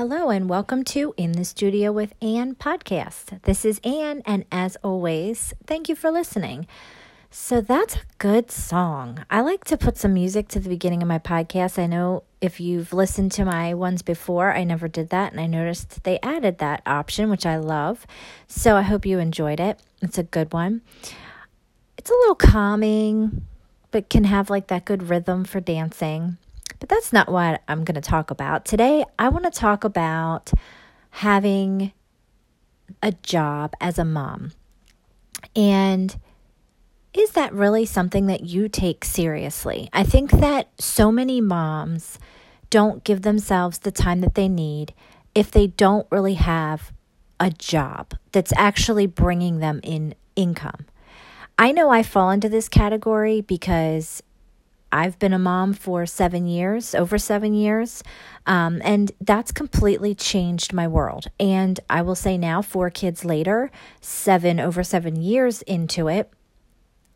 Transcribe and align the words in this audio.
Hello, 0.00 0.30
and 0.30 0.48
welcome 0.48 0.82
to 0.84 1.12
In 1.18 1.32
the 1.32 1.44
Studio 1.44 1.92
with 1.92 2.14
Anne 2.22 2.54
podcast. 2.54 3.42
This 3.42 3.66
is 3.66 3.82
Anne, 3.84 4.22
and 4.24 4.46
as 4.50 4.78
always, 4.82 5.52
thank 5.66 5.90
you 5.90 5.94
for 5.94 6.10
listening. 6.10 6.66
So, 7.30 7.60
that's 7.60 7.96
a 7.96 8.00
good 8.16 8.50
song. 8.50 9.26
I 9.28 9.42
like 9.42 9.64
to 9.64 9.76
put 9.76 9.98
some 9.98 10.14
music 10.14 10.48
to 10.48 10.58
the 10.58 10.70
beginning 10.70 11.02
of 11.02 11.08
my 11.08 11.18
podcast. 11.18 11.78
I 11.78 11.86
know 11.86 12.22
if 12.40 12.60
you've 12.60 12.94
listened 12.94 13.32
to 13.32 13.44
my 13.44 13.74
ones 13.74 14.00
before, 14.00 14.54
I 14.54 14.64
never 14.64 14.88
did 14.88 15.10
that, 15.10 15.32
and 15.32 15.40
I 15.40 15.46
noticed 15.46 16.02
they 16.02 16.18
added 16.22 16.56
that 16.60 16.80
option, 16.86 17.28
which 17.28 17.44
I 17.44 17.58
love. 17.58 18.06
So, 18.46 18.76
I 18.76 18.82
hope 18.82 19.04
you 19.04 19.18
enjoyed 19.18 19.60
it. 19.60 19.80
It's 20.00 20.16
a 20.16 20.22
good 20.22 20.54
one. 20.54 20.80
It's 21.98 22.08
a 22.08 22.14
little 22.14 22.36
calming, 22.36 23.44
but 23.90 24.08
can 24.08 24.24
have 24.24 24.48
like 24.48 24.68
that 24.68 24.86
good 24.86 25.10
rhythm 25.10 25.44
for 25.44 25.60
dancing. 25.60 26.38
But 26.80 26.88
that's 26.88 27.12
not 27.12 27.30
what 27.30 27.62
I'm 27.68 27.84
going 27.84 27.94
to 27.94 28.00
talk 28.00 28.30
about. 28.30 28.64
Today, 28.64 29.04
I 29.18 29.28
want 29.28 29.44
to 29.44 29.50
talk 29.50 29.84
about 29.84 30.50
having 31.10 31.92
a 33.02 33.12
job 33.12 33.74
as 33.80 33.98
a 33.98 34.04
mom. 34.04 34.52
And 35.54 36.16
is 37.12 37.32
that 37.32 37.52
really 37.52 37.84
something 37.84 38.26
that 38.26 38.44
you 38.44 38.68
take 38.68 39.04
seriously? 39.04 39.88
I 39.92 40.04
think 40.04 40.30
that 40.32 40.68
so 40.80 41.12
many 41.12 41.40
moms 41.40 42.18
don't 42.70 43.04
give 43.04 43.22
themselves 43.22 43.78
the 43.78 43.90
time 43.90 44.20
that 44.20 44.34
they 44.34 44.48
need 44.48 44.94
if 45.34 45.50
they 45.50 45.66
don't 45.66 46.06
really 46.10 46.34
have 46.34 46.92
a 47.38 47.50
job 47.50 48.14
that's 48.32 48.52
actually 48.56 49.06
bringing 49.06 49.58
them 49.58 49.80
in 49.82 50.14
income. 50.36 50.86
I 51.58 51.72
know 51.72 51.90
I 51.90 52.02
fall 52.02 52.30
into 52.30 52.48
this 52.48 52.68
category 52.68 53.40
because 53.40 54.22
I've 54.92 55.18
been 55.18 55.32
a 55.32 55.38
mom 55.38 55.72
for 55.72 56.04
seven 56.06 56.46
years, 56.46 56.94
over 56.94 57.18
seven 57.18 57.54
years, 57.54 58.02
um, 58.46 58.80
and 58.84 59.12
that's 59.20 59.52
completely 59.52 60.14
changed 60.14 60.72
my 60.72 60.88
world. 60.88 61.26
And 61.38 61.78
I 61.88 62.02
will 62.02 62.14
say 62.14 62.36
now, 62.36 62.62
four 62.62 62.90
kids 62.90 63.24
later, 63.24 63.70
seven 64.00 64.58
over 64.58 64.82
seven 64.82 65.16
years 65.16 65.62
into 65.62 66.08
it, 66.08 66.32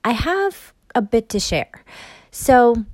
I 0.05 0.13
have 0.13 0.73
a 0.95 1.03
bit 1.03 1.29
to 1.31 1.41
share. 1.41 1.85
So 2.31 2.85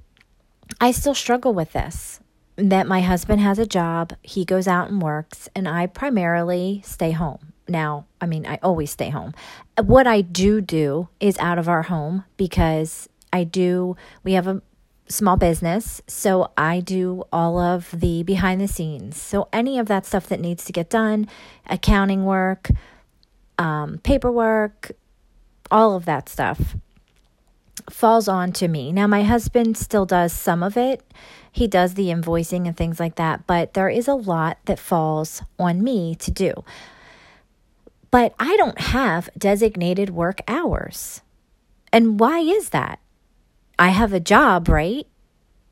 I 0.81 0.93
still 0.93 1.15
struggle 1.15 1.53
with 1.53 1.73
this 1.73 2.21
that 2.57 2.87
my 2.87 3.01
husband 3.01 3.41
has 3.41 3.59
a 3.59 3.67
job, 3.67 4.13
he 4.23 4.45
goes 4.45 4.69
out 4.69 4.91
and 4.91 5.01
works, 5.01 5.49
and 5.55 5.67
I 5.67 5.87
primarily 5.87 6.83
stay 6.85 7.11
home. 7.13 7.53
Now, 7.69 8.07
I 8.21 8.27
mean, 8.27 8.47
I 8.47 8.59
always 8.63 8.91
stay 8.91 9.11
home. 9.11 9.33
What 9.83 10.07
I 10.07 10.21
do 10.21 10.61
do 10.61 11.09
is 11.21 11.39
out 11.39 11.59
of 11.59 11.69
our 11.69 11.83
home 11.83 12.25
because 12.37 13.09
I 13.33 13.45
do, 13.45 13.97
we 14.25 14.33
have 14.33 14.47
a 14.47 14.61
small 15.11 15.37
business. 15.37 16.01
So 16.07 16.51
I 16.57 16.81
do 16.81 17.25
all 17.33 17.59
of 17.59 17.91
the 17.93 18.23
behind 18.23 18.61
the 18.61 18.69
scenes. 18.69 19.21
So 19.21 19.49
any 19.53 19.79
of 19.79 19.87
that 19.89 20.07
stuff 20.07 20.29
that 20.29 20.41
needs 20.41 20.65
to 20.65 20.73
get 20.73 20.89
done, 20.89 21.29
accounting 21.67 22.25
work, 22.25 22.71
um, 23.59 23.99
paperwork, 23.99 24.93
all 25.71 25.95
of 25.95 26.05
that 26.07 26.29
stuff 26.29 26.77
falls 27.89 28.29
on 28.29 28.53
to 28.53 28.69
me. 28.69 28.93
Now, 28.93 29.07
my 29.07 29.23
husband 29.23 29.77
still 29.77 30.07
does 30.07 30.33
some 30.33 30.63
of 30.63 30.77
it. 30.77 31.03
He 31.51 31.67
does 31.67 31.95
the 31.95 32.07
invoicing 32.07 32.67
and 32.67 32.77
things 32.77 33.01
like 33.01 33.17
that, 33.17 33.47
but 33.47 33.75
there 33.75 33.89
is 33.89 34.07
a 34.07 34.15
lot 34.15 34.59
that 34.67 34.79
falls 34.79 35.43
on 35.59 35.83
me 35.83 36.15
to 36.17 36.31
do. 36.31 36.65
But 38.11 38.35
I 38.39 38.57
don't 38.57 38.81
have 38.81 39.31
designated 39.37 40.11
work 40.11 40.41
hours. 40.47 41.23
And 41.93 42.21
why 42.21 42.41
is 42.41 42.71
that? 42.71 43.01
I 43.81 43.89
have 43.89 44.13
a 44.13 44.21
job, 44.21 44.69
right? 44.69 45.07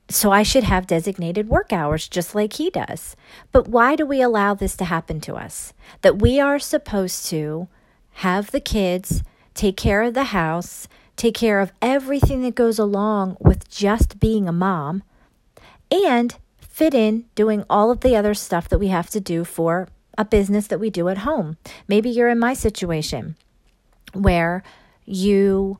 So 0.08 0.32
I 0.32 0.42
should 0.42 0.64
have 0.64 0.86
designated 0.86 1.50
work 1.50 1.74
hours 1.74 2.08
just 2.08 2.34
like 2.34 2.54
he 2.54 2.70
does. 2.70 3.14
But 3.52 3.68
why 3.68 3.96
do 3.96 4.06
we 4.06 4.22
allow 4.22 4.54
this 4.54 4.78
to 4.78 4.86
happen 4.86 5.20
to 5.20 5.34
us? 5.34 5.74
That 6.00 6.18
we 6.18 6.40
are 6.40 6.58
supposed 6.58 7.26
to 7.26 7.68
have 8.12 8.50
the 8.50 8.60
kids, 8.60 9.22
take 9.52 9.76
care 9.76 10.00
of 10.00 10.14
the 10.14 10.24
house, 10.24 10.88
take 11.16 11.34
care 11.34 11.60
of 11.60 11.70
everything 11.82 12.40
that 12.44 12.54
goes 12.54 12.78
along 12.78 13.36
with 13.40 13.68
just 13.68 14.18
being 14.18 14.48
a 14.48 14.52
mom, 14.52 15.02
and 15.90 16.34
fit 16.58 16.94
in 16.94 17.26
doing 17.34 17.62
all 17.68 17.90
of 17.90 18.00
the 18.00 18.16
other 18.16 18.32
stuff 18.32 18.70
that 18.70 18.78
we 18.78 18.88
have 18.88 19.10
to 19.10 19.20
do 19.20 19.44
for 19.44 19.86
a 20.16 20.24
business 20.24 20.66
that 20.68 20.80
we 20.80 20.88
do 20.88 21.10
at 21.10 21.18
home. 21.18 21.58
Maybe 21.86 22.08
you're 22.08 22.30
in 22.30 22.38
my 22.38 22.54
situation 22.54 23.36
where 24.14 24.62
you 25.04 25.78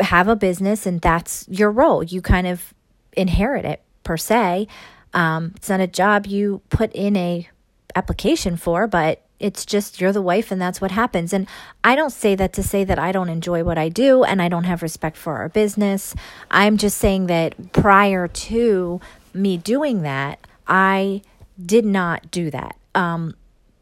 have 0.00 0.28
a 0.28 0.36
business 0.36 0.86
and 0.86 1.00
that's 1.00 1.46
your 1.48 1.70
role. 1.70 2.02
You 2.02 2.22
kind 2.22 2.46
of 2.46 2.74
inherit 3.12 3.64
it 3.64 3.82
per 4.02 4.16
se. 4.16 4.68
Um, 5.12 5.52
it's 5.56 5.68
not 5.68 5.80
a 5.80 5.86
job 5.86 6.26
you 6.26 6.60
put 6.70 6.92
in 6.92 7.16
a 7.16 7.48
application 7.94 8.56
for, 8.56 8.86
but 8.86 9.22
it's 9.40 9.66
just 9.66 10.00
you're 10.00 10.12
the 10.12 10.22
wife 10.22 10.50
and 10.50 10.60
that's 10.60 10.80
what 10.80 10.90
happens. 10.90 11.32
And 11.32 11.46
I 11.82 11.94
don't 11.96 12.10
say 12.10 12.34
that 12.34 12.52
to 12.54 12.62
say 12.62 12.84
that 12.84 12.98
I 12.98 13.12
don't 13.12 13.28
enjoy 13.28 13.64
what 13.64 13.78
I 13.78 13.88
do 13.88 14.24
and 14.24 14.40
I 14.40 14.48
don't 14.48 14.64
have 14.64 14.82
respect 14.82 15.16
for 15.16 15.36
our 15.36 15.48
business. 15.48 16.14
I'm 16.50 16.76
just 16.76 16.98
saying 16.98 17.26
that 17.26 17.72
prior 17.72 18.28
to 18.28 19.00
me 19.32 19.56
doing 19.56 20.02
that, 20.02 20.46
I 20.66 21.22
did 21.64 21.84
not 21.84 22.30
do 22.30 22.50
that. 22.50 22.76
Um, 22.94 23.34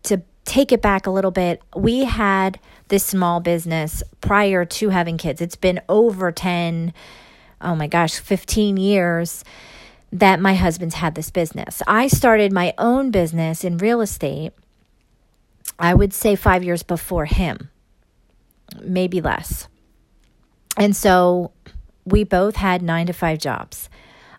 to 0.04 0.22
take 0.44 0.72
it 0.72 0.82
back 0.82 1.06
a 1.06 1.10
little 1.10 1.30
bit, 1.30 1.62
we 1.76 2.04
had 2.04 2.58
this 2.92 3.06
small 3.06 3.40
business 3.40 4.02
prior 4.20 4.66
to 4.66 4.90
having 4.90 5.16
kids. 5.16 5.40
It's 5.40 5.56
been 5.56 5.80
over 5.88 6.30
10, 6.30 6.92
oh 7.62 7.74
my 7.74 7.86
gosh, 7.86 8.18
15 8.18 8.76
years 8.76 9.44
that 10.12 10.38
my 10.40 10.52
husband's 10.52 10.96
had 10.96 11.14
this 11.14 11.30
business. 11.30 11.80
I 11.86 12.06
started 12.08 12.52
my 12.52 12.74
own 12.76 13.10
business 13.10 13.64
in 13.64 13.78
real 13.78 14.02
estate, 14.02 14.52
I 15.78 15.94
would 15.94 16.12
say 16.12 16.36
five 16.36 16.62
years 16.62 16.82
before 16.82 17.24
him, 17.24 17.70
maybe 18.82 19.22
less. 19.22 19.68
And 20.76 20.94
so 20.94 21.52
we 22.04 22.24
both 22.24 22.56
had 22.56 22.82
nine 22.82 23.06
to 23.06 23.14
five 23.14 23.38
jobs. 23.38 23.88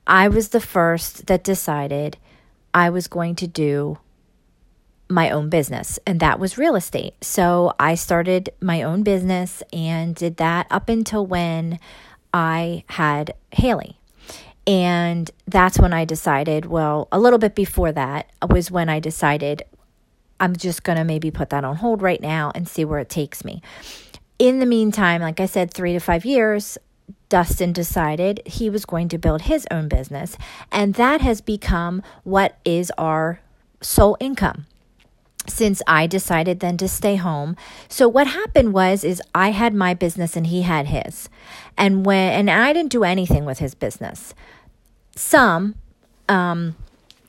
I 0.05 0.27
was 0.27 0.49
the 0.49 0.61
first 0.61 1.25
that 1.25 1.43
decided 1.43 2.17
I 2.71 2.91
was 2.91 3.07
going 3.07 3.33
to 3.37 3.47
do 3.47 3.97
my 5.13 5.29
own 5.29 5.49
business, 5.49 5.99
and 6.05 6.19
that 6.19 6.39
was 6.39 6.57
real 6.57 6.75
estate. 6.75 7.13
So 7.23 7.73
I 7.79 7.95
started 7.95 8.49
my 8.59 8.81
own 8.81 9.03
business 9.03 9.63
and 9.71 10.15
did 10.15 10.37
that 10.37 10.67
up 10.69 10.89
until 10.89 11.25
when 11.25 11.79
I 12.33 12.83
had 12.87 13.35
Haley. 13.51 13.97
And 14.65 15.29
that's 15.47 15.77
when 15.77 15.93
I 15.93 16.05
decided, 16.05 16.65
well, 16.65 17.07
a 17.11 17.19
little 17.19 17.39
bit 17.39 17.53
before 17.53 17.91
that 17.91 18.31
was 18.49 18.71
when 18.71 18.89
I 18.89 18.99
decided 18.99 19.63
I'm 20.39 20.55
just 20.55 20.83
going 20.83 20.97
to 20.97 21.03
maybe 21.03 21.31
put 21.31 21.49
that 21.49 21.63
on 21.63 21.77
hold 21.77 22.01
right 22.01 22.21
now 22.21 22.51
and 22.55 22.67
see 22.67 22.85
where 22.85 22.99
it 22.99 23.09
takes 23.09 23.45
me. 23.45 23.61
In 24.39 24.59
the 24.59 24.65
meantime, 24.65 25.21
like 25.21 25.39
I 25.39 25.45
said, 25.45 25.73
three 25.73 25.93
to 25.93 25.99
five 25.99 26.25
years, 26.25 26.77
Dustin 27.29 27.73
decided 27.73 28.41
he 28.45 28.69
was 28.69 28.85
going 28.85 29.09
to 29.09 29.17
build 29.17 29.43
his 29.43 29.67
own 29.69 29.87
business. 29.87 30.37
And 30.71 30.95
that 30.95 31.21
has 31.21 31.41
become 31.41 32.01
what 32.23 32.57
is 32.65 32.91
our 32.97 33.41
sole 33.81 34.17
income 34.19 34.65
since 35.47 35.81
I 35.87 36.07
decided 36.07 36.59
then 36.59 36.77
to 36.77 36.87
stay 36.87 37.15
home. 37.15 37.55
So 37.89 38.07
what 38.07 38.27
happened 38.27 38.73
was 38.73 39.03
is 39.03 39.21
I 39.35 39.51
had 39.51 39.73
my 39.73 39.93
business 39.93 40.35
and 40.35 40.47
he 40.47 40.61
had 40.61 40.87
his. 40.87 41.29
And 41.77 42.05
when 42.05 42.31
and 42.33 42.49
I 42.49 42.73
didn't 42.73 42.91
do 42.91 43.03
anything 43.03 43.45
with 43.45 43.59
his 43.59 43.75
business. 43.75 44.33
Some 45.15 45.75
um 46.29 46.75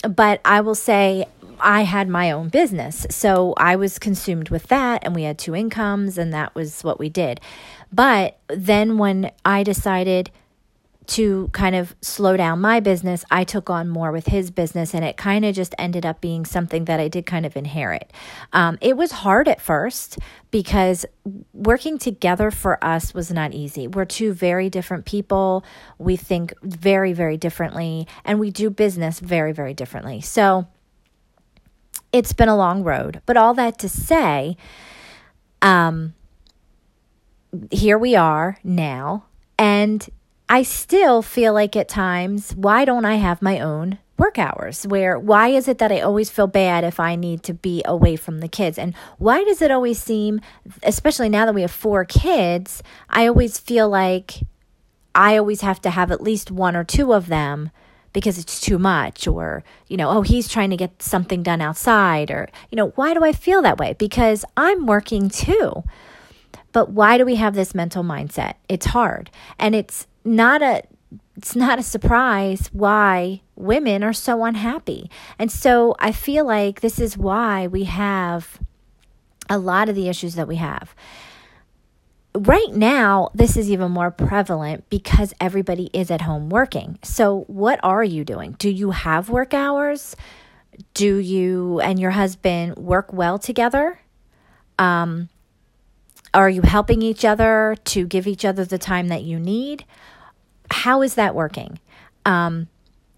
but 0.08 0.40
I 0.44 0.60
will 0.60 0.74
say 0.74 1.26
I 1.60 1.82
had 1.82 2.08
my 2.08 2.30
own 2.30 2.48
business. 2.48 3.06
So 3.10 3.54
I 3.56 3.76
was 3.76 3.98
consumed 3.98 4.50
with 4.50 4.66
that 4.68 5.02
and 5.02 5.14
we 5.14 5.22
had 5.22 5.38
two 5.38 5.54
incomes 5.54 6.18
and 6.18 6.32
that 6.32 6.54
was 6.54 6.82
what 6.82 6.98
we 6.98 7.08
did. 7.08 7.40
But 7.92 8.38
then 8.48 8.98
when 8.98 9.30
I 9.44 9.62
decided 9.62 10.30
to 11.06 11.48
kind 11.52 11.74
of 11.74 11.94
slow 12.00 12.36
down 12.36 12.60
my 12.60 12.80
business, 12.80 13.24
I 13.30 13.44
took 13.44 13.68
on 13.68 13.88
more 13.88 14.10
with 14.10 14.26
his 14.26 14.50
business, 14.50 14.94
and 14.94 15.04
it 15.04 15.16
kind 15.16 15.44
of 15.44 15.54
just 15.54 15.74
ended 15.78 16.06
up 16.06 16.20
being 16.20 16.44
something 16.44 16.86
that 16.86 17.00
I 17.00 17.08
did 17.08 17.26
kind 17.26 17.44
of 17.44 17.56
inherit. 17.56 18.12
Um, 18.52 18.78
it 18.80 18.96
was 18.96 19.12
hard 19.12 19.48
at 19.48 19.60
first 19.60 20.18
because 20.50 21.04
working 21.52 21.98
together 21.98 22.50
for 22.50 22.82
us 22.82 23.12
was 23.12 23.30
not 23.30 23.52
easy. 23.52 23.86
We're 23.86 24.04
two 24.04 24.32
very 24.32 24.70
different 24.70 25.04
people. 25.04 25.64
We 25.98 26.16
think 26.16 26.54
very, 26.62 27.12
very 27.12 27.36
differently, 27.36 28.06
and 28.24 28.40
we 28.40 28.50
do 28.50 28.70
business 28.70 29.20
very, 29.20 29.52
very 29.52 29.74
differently. 29.74 30.20
So 30.20 30.66
it's 32.12 32.32
been 32.32 32.48
a 32.48 32.56
long 32.56 32.82
road. 32.82 33.20
But 33.26 33.36
all 33.36 33.54
that 33.54 33.78
to 33.80 33.88
say, 33.88 34.56
um, 35.60 36.14
here 37.70 37.98
we 37.98 38.14
are 38.16 38.58
now, 38.64 39.24
and 39.58 40.08
I 40.54 40.62
still 40.62 41.20
feel 41.20 41.52
like 41.52 41.74
at 41.74 41.88
times, 41.88 42.52
why 42.54 42.84
don't 42.84 43.04
I 43.04 43.16
have 43.16 43.42
my 43.42 43.58
own 43.58 43.98
work 44.16 44.38
hours? 44.38 44.86
Where, 44.86 45.18
why 45.18 45.48
is 45.48 45.66
it 45.66 45.78
that 45.78 45.90
I 45.90 45.98
always 45.98 46.30
feel 46.30 46.46
bad 46.46 46.84
if 46.84 47.00
I 47.00 47.16
need 47.16 47.42
to 47.42 47.54
be 47.54 47.82
away 47.84 48.14
from 48.14 48.38
the 48.38 48.46
kids? 48.46 48.78
And 48.78 48.94
why 49.18 49.42
does 49.42 49.60
it 49.60 49.72
always 49.72 50.00
seem, 50.00 50.40
especially 50.84 51.28
now 51.28 51.44
that 51.44 51.56
we 51.56 51.62
have 51.62 51.72
four 51.72 52.04
kids, 52.04 52.84
I 53.10 53.26
always 53.26 53.58
feel 53.58 53.88
like 53.88 54.42
I 55.12 55.36
always 55.36 55.62
have 55.62 55.80
to 55.80 55.90
have 55.90 56.12
at 56.12 56.20
least 56.20 56.52
one 56.52 56.76
or 56.76 56.84
two 56.84 57.12
of 57.12 57.26
them 57.26 57.72
because 58.12 58.38
it's 58.38 58.60
too 58.60 58.78
much 58.78 59.26
or 59.26 59.64
you 59.88 59.96
know 59.96 60.08
oh 60.08 60.22
he's 60.22 60.46
trying 60.46 60.70
to 60.70 60.76
get 60.76 61.02
something 61.02 61.42
done 61.42 61.60
outside 61.60 62.30
or 62.30 62.48
you 62.70 62.76
know 62.76 62.90
why 62.90 63.12
do 63.12 63.24
i 63.24 63.32
feel 63.32 63.60
that 63.60 63.76
way 63.76 63.96
because 63.98 64.44
i'm 64.56 64.86
working 64.86 65.28
too 65.28 65.82
but 66.74 66.90
why 66.90 67.16
do 67.16 67.24
we 67.24 67.36
have 67.36 67.54
this 67.54 67.74
mental 67.74 68.04
mindset 68.04 68.56
it's 68.68 68.86
hard 68.86 69.30
and 69.58 69.74
it's 69.74 70.06
not 70.26 70.60
a 70.60 70.82
it's 71.36 71.56
not 71.56 71.78
a 71.78 71.82
surprise 71.82 72.68
why 72.72 73.40
women 73.56 74.04
are 74.04 74.12
so 74.12 74.44
unhappy 74.44 75.10
and 75.38 75.50
so 75.50 75.96
i 75.98 76.12
feel 76.12 76.44
like 76.44 76.82
this 76.82 76.98
is 76.98 77.16
why 77.16 77.66
we 77.66 77.84
have 77.84 78.60
a 79.48 79.56
lot 79.56 79.88
of 79.88 79.94
the 79.94 80.08
issues 80.08 80.34
that 80.34 80.48
we 80.48 80.56
have 80.56 80.94
right 82.34 82.72
now, 82.72 83.30
this 83.34 83.56
is 83.56 83.70
even 83.70 83.92
more 83.92 84.10
prevalent 84.10 84.88
because 84.90 85.32
everybody 85.40 85.88
is 85.92 86.10
at 86.10 86.22
home 86.22 86.50
working. 86.50 86.98
So, 87.02 87.44
what 87.46 87.80
are 87.82 88.04
you 88.04 88.24
doing? 88.24 88.56
Do 88.58 88.70
you 88.70 88.90
have 88.90 89.30
work 89.30 89.54
hours? 89.54 90.16
Do 90.94 91.16
you 91.16 91.80
and 91.80 92.00
your 92.00 92.10
husband 92.10 92.76
work 92.76 93.12
well 93.12 93.38
together? 93.38 94.00
Um, 94.78 95.28
are 96.34 96.50
you 96.50 96.62
helping 96.62 97.00
each 97.00 97.24
other 97.24 97.76
to 97.84 98.06
give 98.06 98.26
each 98.26 98.44
other 98.44 98.64
the 98.64 98.78
time 98.78 99.08
that 99.08 99.22
you 99.22 99.38
need? 99.38 99.84
How 100.70 101.00
is 101.02 101.14
that 101.14 101.34
working? 101.34 101.78
Um, 102.26 102.68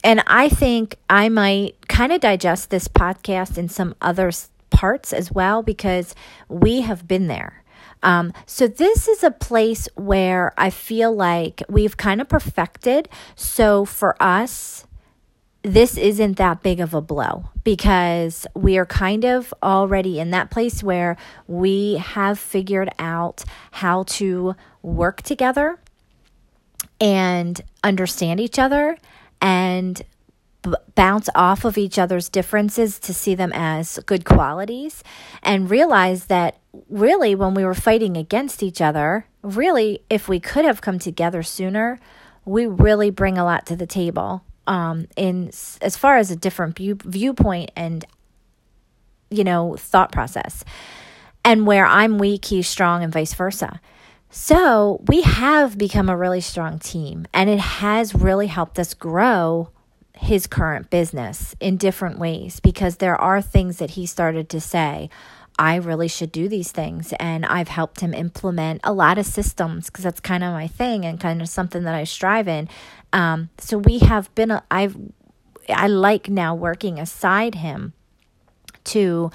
and 0.05 0.23
I 0.27 0.49
think 0.49 0.97
I 1.09 1.29
might 1.29 1.89
kind 1.89 2.13
of 2.13 2.21
digest 2.21 2.71
this 2.71 2.87
podcast 2.87 3.59
in 3.59 3.69
some 3.69 3.95
other 4.01 4.31
parts 4.71 5.13
as 5.13 5.33
well 5.33 5.63
because 5.63 6.15
we 6.49 6.83
have 6.83 7.09
been 7.09 7.27
there. 7.27 7.65
Um, 8.03 8.33
so, 8.45 8.69
this 8.69 9.09
is 9.09 9.25
a 9.25 9.31
place 9.31 9.89
where 9.95 10.53
I 10.59 10.71
feel 10.71 11.15
like 11.15 11.63
we've 11.69 11.97
kind 11.97 12.21
of 12.21 12.29
perfected. 12.29 13.09
So, 13.35 13.85
for 13.85 14.15
us, 14.23 14.86
this 15.67 15.97
isn't 15.97 16.37
that 16.37 16.63
big 16.63 16.79
of 16.79 16.95
a 16.95 17.01
blow 17.01 17.47
because 17.65 18.47
we 18.55 18.79
are 18.79 18.87
kind 18.87 19.25
of 19.25 19.53
already 19.65 20.21
in 20.21 20.31
that 20.31 20.49
place 20.49 20.81
where 20.81 21.17
we 21.49 21.95
have 21.95 22.39
figured 22.39 22.89
out 23.01 23.43
how 23.73 24.05
to 24.05 24.55
work 24.83 25.23
together 25.23 25.77
and 27.01 27.61
understand 27.83 28.39
each 28.39 28.61
other 28.61 28.97
and 29.41 30.03
bounce 30.95 31.29
off 31.35 31.65
of 31.65 31.77
each 31.77 31.99
other's 31.99 32.29
differences 32.29 33.01
to 33.01 33.13
see 33.13 33.35
them 33.35 33.51
as 33.53 33.99
good 34.07 34.25
qualities 34.25 35.03
and 35.43 35.69
realize 35.69 36.27
that 36.27 36.59
really 36.89 37.35
when 37.35 37.55
we 37.55 37.65
were 37.65 37.75
fighting 37.75 38.17
against 38.17 38.63
each 38.63 38.81
other, 38.81 39.27
really, 39.43 40.01
if 40.09 40.29
we 40.29 40.39
could 40.39 40.65
have 40.65 40.81
come 40.81 41.01
together 41.01 41.43
sooner, 41.43 41.99
we 42.45 42.67
really 42.67 43.11
bring 43.11 43.37
a 43.37 43.45
lot 43.45 43.67
to 43.67 43.75
the 43.75 43.87
table 43.87 44.45
um, 44.67 45.07
in 45.17 45.49
as 45.49 45.97
far 45.97 46.17
as 46.17 46.31
a 46.31 46.37
different 46.37 46.77
view, 46.77 46.99
viewpoint 47.05 47.71
and 47.77 48.05
you 49.31 49.45
know 49.45 49.77
thought 49.77 50.13
process 50.13 50.65
and 51.45 51.67
where 51.67 51.87
i'm 51.87 52.19
weak 52.19 52.45
he's 52.45 52.69
strong 52.69 53.03
and 53.03 53.13
vice 53.13 53.35
versa 53.35 53.81
so 54.31 55.03
we 55.09 55.23
have 55.23 55.79
become 55.79 56.09
a 56.09 56.17
really 56.17 56.41
strong 56.41 56.79
team 56.79 57.27
and 57.33 57.51
it 57.51 57.59
has 57.59 58.15
really 58.15 58.47
helped 58.47 58.79
us 58.79 58.95
grow 58.95 59.69
his 60.17 60.47
current 60.47 60.91
business 60.91 61.55
in 61.61 61.77
different 61.77 62.19
ways 62.19 62.59
because 62.61 62.97
there 62.97 63.21
are 63.21 63.43
things 63.43 63.79
that 63.79 63.91
he 63.91 64.07
started 64.07 64.49
to 64.49 64.61
say. 64.61 65.11
I 65.59 65.77
really 65.77 66.09
should 66.09 66.33
do 66.33 66.49
these 66.49 66.71
things. 66.71 67.13
And 67.19 67.47
I've 67.47 67.69
helped 67.69 68.01
him 68.01 68.13
implement 68.13 68.81
a 68.85 68.93
lot 68.93 69.19
of 69.19 69.27
systems 69.27 69.87
because 69.87 70.05
that's 70.05 70.21
kind 70.21 70.45
of 70.45 70.53
my 70.53 70.67
thing 70.67 71.05
and 71.05 71.19
kind 71.19 71.41
of 71.41 71.49
something 71.49 71.85
that 71.85 71.95
I 71.95 72.05
strive 72.05 72.49
in. 72.49 72.69
Um, 73.13 73.51
so 73.59 73.79
we 73.79 74.01
have 74.01 74.35
been, 74.35 74.61
I've, 74.71 74.97
I 75.69 75.87
like 75.87 76.29
now 76.29 76.55
working 76.55 76.99
aside 76.99 77.57
him 77.57 77.95
to 78.85 79.31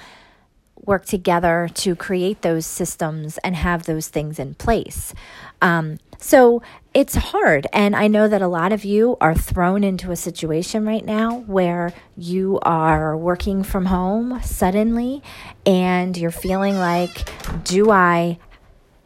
work 0.84 1.06
together 1.06 1.68
to 1.72 1.94
create 1.94 2.42
those 2.42 2.66
systems 2.66 3.38
and 3.38 3.54
have 3.54 3.84
those 3.84 4.08
things 4.08 4.38
in 4.38 4.54
place. 4.54 5.14
Um, 5.62 5.98
so 6.18 6.60
it's 6.92 7.14
hard. 7.14 7.66
And 7.72 7.96
I 7.96 8.06
know 8.06 8.28
that 8.28 8.42
a 8.42 8.48
lot 8.48 8.72
of 8.72 8.84
you 8.84 9.16
are 9.20 9.34
thrown 9.34 9.82
into 9.82 10.10
a 10.10 10.16
situation 10.16 10.84
right 10.84 11.04
now 11.04 11.38
where 11.46 11.94
you 12.16 12.58
are 12.62 13.16
working 13.16 13.62
from 13.62 13.86
home 13.86 14.40
suddenly 14.42 15.22
and 15.64 16.16
you're 16.16 16.30
feeling 16.30 16.76
like, 16.76 17.30
do 17.64 17.90
I 17.90 18.38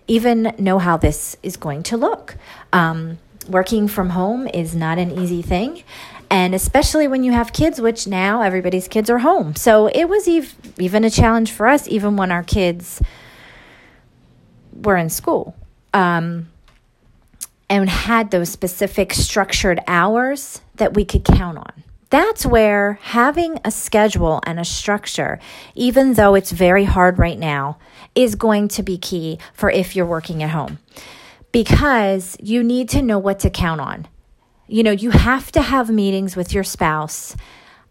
even 0.08 0.54
know 0.58 0.78
how 0.78 0.96
this 0.96 1.36
is 1.42 1.56
going 1.56 1.84
to 1.84 1.96
look? 1.96 2.36
Um, 2.72 3.18
working 3.48 3.86
from 3.86 4.10
home 4.10 4.48
is 4.48 4.74
not 4.74 4.98
an 4.98 5.12
easy 5.12 5.42
thing. 5.42 5.84
And 6.28 6.54
especially 6.54 7.06
when 7.06 7.22
you 7.22 7.30
have 7.32 7.52
kids, 7.52 7.80
which 7.80 8.06
now 8.08 8.42
everybody's 8.42 8.88
kids 8.88 9.08
are 9.08 9.18
home. 9.18 9.54
So 9.54 9.86
it 9.86 10.06
was 10.06 10.26
ev- 10.26 10.54
even 10.78 11.04
a 11.04 11.10
challenge 11.10 11.52
for 11.52 11.68
us, 11.68 11.86
even 11.86 12.16
when 12.16 12.32
our 12.32 12.42
kids 12.42 13.00
were 14.72 14.96
in 14.96 15.08
school. 15.08 15.54
Um, 15.94 16.48
and 17.68 17.88
had 17.88 18.30
those 18.30 18.48
specific 18.48 19.12
structured 19.12 19.80
hours 19.86 20.60
that 20.76 20.94
we 20.94 21.04
could 21.04 21.24
count 21.24 21.58
on. 21.58 21.84
That's 22.10 22.46
where 22.46 23.00
having 23.02 23.58
a 23.64 23.70
schedule 23.72 24.40
and 24.46 24.60
a 24.60 24.64
structure, 24.64 25.40
even 25.74 26.14
though 26.14 26.34
it's 26.36 26.52
very 26.52 26.84
hard 26.84 27.18
right 27.18 27.38
now, 27.38 27.78
is 28.14 28.36
going 28.36 28.68
to 28.68 28.82
be 28.82 28.96
key 28.96 29.38
for 29.52 29.70
if 29.70 29.96
you're 29.96 30.06
working 30.06 30.42
at 30.42 30.50
home 30.50 30.78
because 31.50 32.36
you 32.40 32.62
need 32.62 32.88
to 32.90 33.02
know 33.02 33.18
what 33.18 33.40
to 33.40 33.50
count 33.50 33.80
on. 33.80 34.06
You 34.68 34.82
know, 34.82 34.92
you 34.92 35.10
have 35.10 35.50
to 35.52 35.62
have 35.62 35.90
meetings 35.90 36.36
with 36.36 36.54
your 36.54 36.64
spouse, 36.64 37.36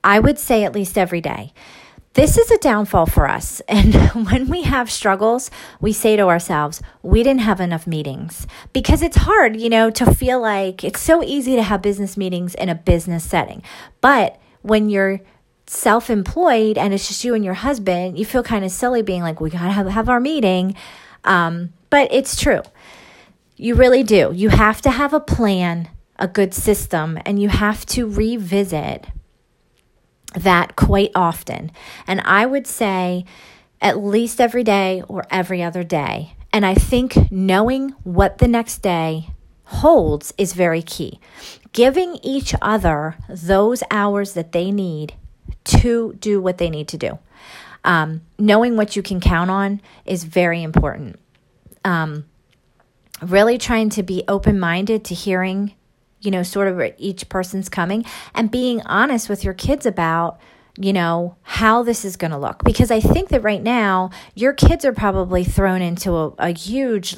I 0.04 0.20
would 0.20 0.40
say 0.40 0.64
at 0.64 0.74
least 0.74 0.98
every 0.98 1.22
day 1.22 1.52
this 2.16 2.38
is 2.38 2.50
a 2.50 2.58
downfall 2.58 3.06
for 3.06 3.28
us. 3.28 3.62
And 3.76 3.94
when 4.28 4.48
we 4.48 4.64
have 4.64 4.90
struggles, 4.90 5.52
we 5.80 5.92
say 5.92 6.16
to 6.16 6.24
ourselves, 6.24 6.82
we 7.04 7.24
didn't 7.24 7.42
have 7.42 7.60
enough 7.60 7.86
meetings 7.86 8.48
because 8.74 9.02
it's 9.02 9.18
hard, 9.18 9.60
you 9.60 9.70
know, 9.70 9.90
to 9.92 10.14
feel 10.14 10.42
like 10.42 10.84
it's 10.84 11.02
so 11.02 11.22
easy 11.22 11.56
to 11.56 11.64
have 11.64 11.82
business 11.82 12.16
meetings 12.16 12.56
in 12.56 12.70
a 12.70 12.76
business 12.76 13.24
setting. 13.24 13.62
But 14.02 14.40
when 14.62 14.90
you're 14.90 15.20
self 15.68 16.10
employed 16.10 16.78
and 16.78 16.94
it's 16.94 17.08
just 17.08 17.24
you 17.24 17.36
and 17.36 17.44
your 17.44 17.54
husband, 17.54 18.18
you 18.18 18.26
feel 18.26 18.44
kind 18.44 18.64
of 18.64 18.72
silly 18.72 19.02
being 19.02 19.22
like, 19.22 19.42
we 19.42 19.50
got 19.50 19.64
to 19.64 19.72
have, 19.72 19.88
have 19.88 20.10
our 20.10 20.22
meeting. 20.22 20.76
Um, 21.26 21.74
but 21.90 22.08
it's 22.12 22.40
true. 22.40 22.62
You 23.58 23.76
really 23.76 24.04
do. 24.04 24.32
You 24.34 24.50
have 24.50 24.82
to 24.84 24.90
have 24.90 25.14
a 25.14 25.20
plan, 25.20 25.90
a 26.18 26.28
good 26.28 26.54
system, 26.54 27.20
and 27.26 27.42
you 27.42 27.50
have 27.50 27.86
to 27.88 28.08
revisit 28.08 29.06
that 30.36 30.76
quite 30.76 31.12
often. 31.16 31.72
And 32.08 32.22
I 32.22 32.46
would 32.46 32.68
say 32.68 33.26
at 33.82 34.04
least 34.04 34.42
every 34.42 34.64
day 34.64 35.04
or 35.08 35.26
every 35.30 35.62
other 35.62 35.84
day. 35.84 36.36
And 36.52 36.66
I 36.66 36.74
think 36.74 37.32
knowing 37.32 37.90
what 38.04 38.38
the 38.38 38.48
next 38.48 38.80
day 38.80 39.30
holds 39.66 40.34
is 40.38 40.54
very 40.54 40.82
key. 40.82 41.20
Giving 41.74 42.16
each 42.24 42.56
other 42.62 43.18
those 43.28 43.84
hours 43.92 44.34
that 44.34 44.54
they 44.54 44.72
need 44.72 45.14
to 45.66 46.14
do 46.14 46.40
what 46.40 46.58
they 46.58 46.70
need 46.70 46.88
to 46.90 46.98
do. 46.98 47.20
Um, 47.84 48.22
knowing 48.40 48.78
what 48.78 48.96
you 48.96 49.04
can 49.04 49.20
count 49.20 49.52
on 49.52 49.82
is 50.06 50.24
very 50.24 50.64
important. 50.64 51.20
Um, 51.84 52.26
really 53.22 53.58
trying 53.58 53.90
to 53.92 54.04
be 54.04 54.24
open 54.28 54.60
minded 54.60 55.04
to 55.06 55.14
hearing 55.14 55.74
you 56.26 56.32
know, 56.32 56.44
sort 56.44 56.68
of 56.68 56.82
each 56.98 57.30
person's 57.30 57.70
coming 57.70 58.06
and 58.34 58.52
being 58.52 58.82
honest 58.82 59.30
with 59.30 59.44
your 59.44 59.54
kids 59.54 59.86
about 59.86 60.40
you 60.78 60.92
know 60.92 61.36
how 61.42 61.84
this 61.84 62.04
is 62.04 62.18
going 62.18 62.32
to 62.32 62.38
look. 62.38 62.64
Because 62.64 62.92
i 62.92 63.00
think 63.00 63.30
that 63.30 63.44
right 63.44 63.64
now 63.64 64.10
your 64.34 64.54
kids 64.54 64.84
are 64.86 64.94
probably 64.94 65.44
thrown 65.44 65.82
into 65.82 66.12
a, 66.12 66.28
a, 66.38 66.50
huge 66.50 67.18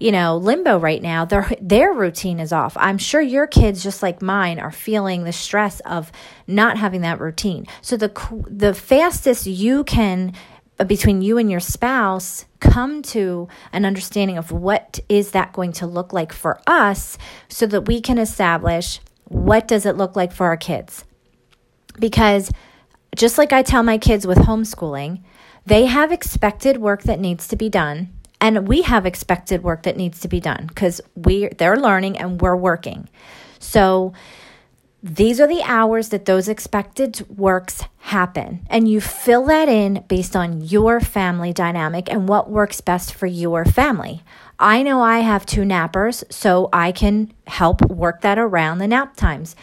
you 0.00 0.12
know 0.12 0.36
limbo 0.36 0.78
right 0.78 1.02
now. 1.02 1.24
Their 1.24 1.48
their 1.60 1.92
routine 1.92 2.40
is 2.40 2.52
off. 2.52 2.76
I'm 2.76 2.98
sure 2.98 3.20
your 3.20 3.46
kids 3.46 3.82
just 3.82 4.02
like 4.02 4.20
mine 4.20 4.58
are 4.58 4.72
feeling 4.72 5.24
the 5.24 5.32
stress 5.32 5.80
of 5.80 6.10
not 6.46 6.76
having 6.76 7.02
that 7.02 7.20
routine. 7.20 7.66
So 7.80 7.96
the 7.96 8.10
the 8.48 8.74
fastest 8.74 9.46
you 9.46 9.84
can 9.84 10.32
Uh, 10.78 10.84
between 10.84 11.22
you 11.22 11.38
and 11.38 11.50
your 11.50 11.60
spouse 11.60 12.46
come 12.60 13.02
to 13.02 13.46
an 13.72 13.84
understanding 13.84 14.38
of 14.38 14.50
what 14.50 14.98
is 15.08 15.30
that 15.32 15.52
going 15.52 15.72
to 15.72 15.86
look 15.86 16.12
like 16.12 16.32
for 16.32 16.60
us 16.66 17.18
so 17.48 17.66
that 17.66 17.82
we 17.82 18.00
can 18.00 18.18
establish 18.18 19.00
what 19.24 19.68
does 19.68 19.86
it 19.86 19.96
look 19.96 20.16
like 20.16 20.32
for 20.32 20.46
our 20.46 20.56
kids. 20.56 21.04
Because 21.98 22.50
just 23.14 23.38
like 23.38 23.52
I 23.52 23.62
tell 23.62 23.82
my 23.82 23.98
kids 23.98 24.26
with 24.26 24.38
homeschooling 24.38 25.22
they 25.66 25.86
have 25.86 26.12
expected 26.12 26.78
work 26.78 27.02
that 27.04 27.20
needs 27.20 27.48
to 27.48 27.56
be 27.56 27.68
done 27.68 28.12
and 28.40 28.66
we 28.66 28.82
have 28.82 29.06
expected 29.06 29.62
work 29.62 29.84
that 29.84 29.96
needs 29.96 30.20
to 30.20 30.28
be 30.28 30.40
done 30.40 30.66
because 30.66 31.00
we 31.14 31.48
they're 31.58 31.76
learning 31.76 32.18
and 32.18 32.40
we're 32.40 32.56
working. 32.56 33.08
So 33.60 34.12
these 35.02 35.40
are 35.40 35.48
the 35.48 35.62
hours 35.64 36.10
that 36.10 36.26
those 36.26 36.48
expected 36.48 37.26
works 37.28 37.82
happen. 37.98 38.64
And 38.70 38.88
you 38.88 39.00
fill 39.00 39.46
that 39.46 39.68
in 39.68 40.04
based 40.06 40.36
on 40.36 40.60
your 40.60 41.00
family 41.00 41.52
dynamic 41.52 42.08
and 42.10 42.28
what 42.28 42.48
works 42.48 42.80
best 42.80 43.12
for 43.12 43.26
your 43.26 43.64
family. 43.64 44.22
I 44.60 44.84
know 44.84 45.00
I 45.00 45.18
have 45.18 45.44
two 45.44 45.62
nappers, 45.62 46.22
so 46.32 46.68
I 46.72 46.92
can 46.92 47.32
help 47.48 47.80
work 47.90 48.20
that 48.20 48.38
around 48.38 48.78
the 48.78 48.86
nap 48.86 49.16
times. 49.16 49.56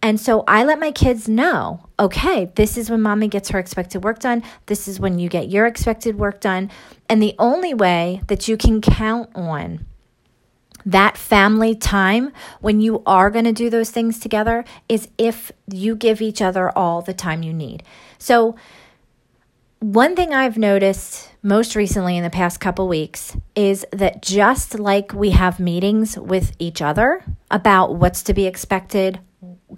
And 0.00 0.18
so 0.18 0.44
I 0.48 0.64
let 0.64 0.78
my 0.78 0.92
kids 0.92 1.28
know 1.28 1.82
okay, 1.98 2.52
this 2.56 2.76
is 2.76 2.90
when 2.90 3.00
mommy 3.00 3.26
gets 3.26 3.48
her 3.48 3.58
expected 3.58 4.04
work 4.04 4.18
done. 4.18 4.42
This 4.66 4.86
is 4.86 5.00
when 5.00 5.18
you 5.18 5.30
get 5.30 5.48
your 5.48 5.66
expected 5.66 6.18
work 6.18 6.40
done. 6.40 6.70
And 7.08 7.22
the 7.22 7.34
only 7.38 7.72
way 7.72 8.20
that 8.28 8.48
you 8.48 8.58
can 8.58 8.82
count 8.82 9.30
on 9.34 9.86
that 10.86 11.18
family 11.18 11.74
time 11.74 12.32
when 12.60 12.80
you 12.80 13.02
are 13.04 13.28
going 13.28 13.44
to 13.44 13.52
do 13.52 13.68
those 13.68 13.90
things 13.90 14.20
together 14.20 14.64
is 14.88 15.08
if 15.18 15.50
you 15.70 15.96
give 15.96 16.22
each 16.22 16.40
other 16.40 16.70
all 16.78 17.02
the 17.02 17.12
time 17.12 17.42
you 17.42 17.52
need. 17.52 17.82
So, 18.18 18.56
one 19.80 20.16
thing 20.16 20.32
I've 20.32 20.56
noticed 20.56 21.30
most 21.42 21.76
recently 21.76 22.16
in 22.16 22.24
the 22.24 22.30
past 22.30 22.60
couple 22.60 22.88
weeks 22.88 23.36
is 23.54 23.84
that 23.92 24.22
just 24.22 24.78
like 24.78 25.12
we 25.12 25.30
have 25.30 25.60
meetings 25.60 26.16
with 26.16 26.56
each 26.58 26.80
other 26.80 27.22
about 27.50 27.94
what's 27.94 28.22
to 28.22 28.32
be 28.32 28.46
expected, 28.46 29.20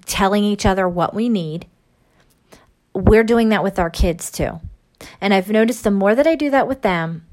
telling 0.06 0.44
each 0.44 0.64
other 0.64 0.88
what 0.88 1.14
we 1.14 1.28
need, 1.28 1.66
we're 2.94 3.24
doing 3.24 3.48
that 3.48 3.64
with 3.64 3.78
our 3.78 3.90
kids 3.90 4.30
too. 4.30 4.60
And 5.20 5.34
I've 5.34 5.50
noticed 5.50 5.82
the 5.82 5.90
more 5.90 6.14
that 6.14 6.26
I 6.28 6.36
do 6.36 6.50
that 6.50 6.68
with 6.68 6.82
them, 6.82 7.26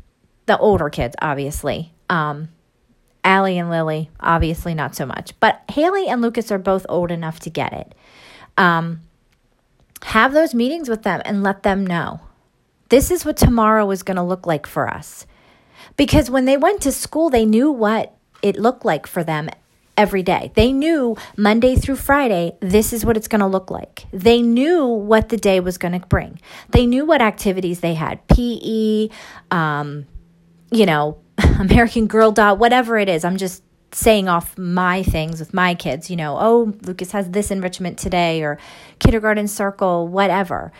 the 0.48 0.58
older 0.58 0.90
kids, 0.90 1.16
obviously, 1.22 1.94
um, 2.10 2.50
Allie 3.26 3.58
and 3.58 3.70
Lily, 3.70 4.10
obviously 4.20 4.76
not 4.76 4.96
so 4.96 5.06
much, 5.06 5.38
but 5.40 5.62
Haley 5.70 6.08
and 6.08 6.22
Lucas 6.22 6.52
are 6.52 6.60
both 6.60 6.86
old 6.88 7.12
enough 7.12 7.40
to 7.42 7.50
get 7.50 7.74
it. 7.74 7.96
Um, 8.58 9.02
have 10.04 10.32
those 10.32 10.54
meetings 10.54 10.88
with 10.88 11.02
them 11.02 11.22
and 11.26 11.44
let 11.44 11.64
them 11.64 11.86
know 11.86 12.22
this 12.90 13.10
is 13.10 13.26
what 13.26 13.36
tomorrow 13.36 13.90
is 13.90 14.04
going 14.04 14.18
to 14.18 14.24
look 14.24 14.46
like 14.46 14.68
for 14.68 14.88
us. 14.88 15.26
Because 15.98 16.30
when 16.30 16.46
they 16.46 16.56
went 16.56 16.82
to 16.84 16.92
school, 16.92 17.30
they 17.30 17.46
knew 17.46 17.72
what 17.72 18.16
it 18.42 18.58
looked 18.58 18.86
like 18.86 19.08
for 19.08 19.24
them 19.24 19.50
every 19.98 20.24
day. 20.24 20.52
They 20.56 20.72
knew 20.72 21.18
Monday 21.36 21.76
through 21.76 21.96
Friday, 21.96 22.56
this 22.60 22.94
is 22.94 23.06
what 23.06 23.18
it's 23.18 23.28
going 23.28 23.40
to 23.40 23.48
look 23.48 23.72
like. 23.72 24.06
They 24.12 24.42
knew 24.42 24.86
what 24.86 25.30
the 25.30 25.38
day 25.38 25.60
was 25.60 25.78
going 25.78 26.00
to 26.00 26.06
bring. 26.08 26.40
They 26.70 26.86
knew 26.86 27.06
what 27.06 27.22
activities 27.22 27.80
they 27.80 27.94
had 27.96 28.26
PE, 28.28 29.10
um, 29.52 30.06
you 30.72 30.86
know, 30.86 31.18
American 31.60 32.08
Girl 32.08 32.32
Dot, 32.32 32.60
whatever 32.60 32.98
it 32.98 33.10
is. 33.10 33.24
I'm 33.26 33.38
just 33.38 33.64
saying 33.92 34.28
off 34.28 34.58
my 34.58 35.04
things 35.04 35.40
with 35.40 35.54
my 35.54 35.74
kids, 35.74 36.10
you 36.10 36.16
know, 36.16 36.38
oh, 36.40 36.74
Lucas 36.82 37.12
has 37.12 37.30
this 37.30 37.50
enrichment 37.52 37.98
today 37.98 38.44
or 38.44 38.58
kindergarten 39.00 39.48
circle, 39.48 40.08
whatever 40.08 40.72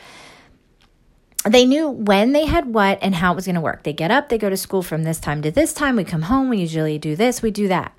they 1.46 1.66
knew 1.66 1.88
when 1.88 2.32
they 2.32 2.46
had 2.46 2.74
what 2.74 2.98
and 3.02 3.14
how 3.14 3.32
it 3.32 3.36
was 3.36 3.46
going 3.46 3.56
to 3.56 3.62
work. 3.62 3.84
They 3.84 3.94
get 3.94 4.12
up, 4.12 4.30
they 4.30 4.38
go 4.38 4.50
to 4.50 4.58
school 4.58 4.82
from 4.82 5.04
this 5.04 5.20
time 5.20 5.42
to 5.44 5.52
this 5.52 5.74
time. 5.74 5.96
We 5.96 6.04
come 6.04 6.24
home, 6.24 6.50
we 6.50 6.58
usually 6.58 6.98
do 6.98 7.16
this, 7.16 7.42
we 7.42 7.52
do 7.52 7.68
that. 7.68 7.98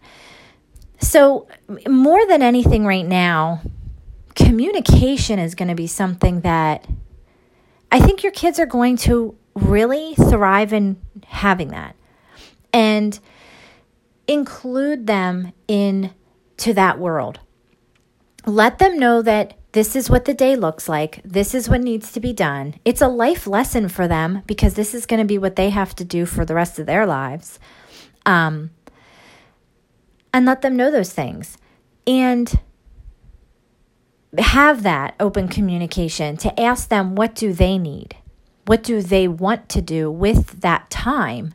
So, 0.99 1.47
more 1.89 2.27
than 2.27 2.43
anything 2.43 2.85
right 2.85 3.07
now, 3.07 3.61
communication 4.35 5.39
is 5.39 5.55
going 5.55 5.69
to 5.69 5.75
be 5.75 5.87
something 5.87 6.41
that 6.41 6.87
I 7.93 8.01
think 8.01 8.23
your 8.23 8.33
kids 8.33 8.59
are 8.59 8.67
going 8.67 8.97
to 8.99 9.37
really 9.55 10.15
thrive 10.15 10.73
in 10.73 10.97
having 11.27 11.69
that. 11.69 11.95
And 12.77 13.19
include 14.29 15.07
them 15.07 15.53
in 15.67 16.13
to 16.59 16.75
that 16.75 16.99
world. 16.99 17.41
Let 18.45 18.79
them 18.79 18.99
know 18.99 19.23
that 19.23 19.55
this 19.73 19.97
is 19.97 20.09
what 20.09 20.25
the 20.25 20.35
day 20.35 20.57
looks 20.57 20.89
like. 20.89 21.21
This 21.25 21.55
is 21.55 21.69
what 21.69 21.81
needs 21.81 22.13
to 22.13 22.21
be 22.21 22.33
done. 22.33 22.75
It's 22.85 23.03
a 23.03 23.09
life 23.09 23.47
lesson 23.47 23.89
for 23.89 24.07
them 24.09 24.43
because 24.47 24.75
this 24.75 24.95
is 24.95 25.07
going 25.07 25.21
to 25.21 25.27
be 25.27 25.39
what 25.39 25.57
they 25.57 25.71
have 25.71 25.95
to 25.97 26.05
do 26.05 26.27
for 26.27 26.45
the 26.45 26.55
rest 26.55 26.79
of 26.79 26.87
their 26.87 27.07
lives. 27.07 27.59
Um, 28.25 28.71
and 30.33 30.47
let 30.47 30.63
them 30.63 30.77
know 30.77 30.91
those 30.91 31.13
things. 31.13 31.59
And 32.07 32.59
have 34.39 34.83
that 34.83 35.15
open 35.19 35.49
communication 35.49 36.37
to 36.39 36.61
ask 36.61 36.89
them 36.89 37.15
what 37.15 37.35
do 37.35 37.53
they 37.53 37.79
need? 37.79 38.17
What 38.67 38.83
do 38.83 39.03
they 39.03 39.29
want 39.29 39.69
to 39.71 39.83
do 39.83 40.11
with 40.11 40.61
that 40.61 40.91
time 40.91 41.55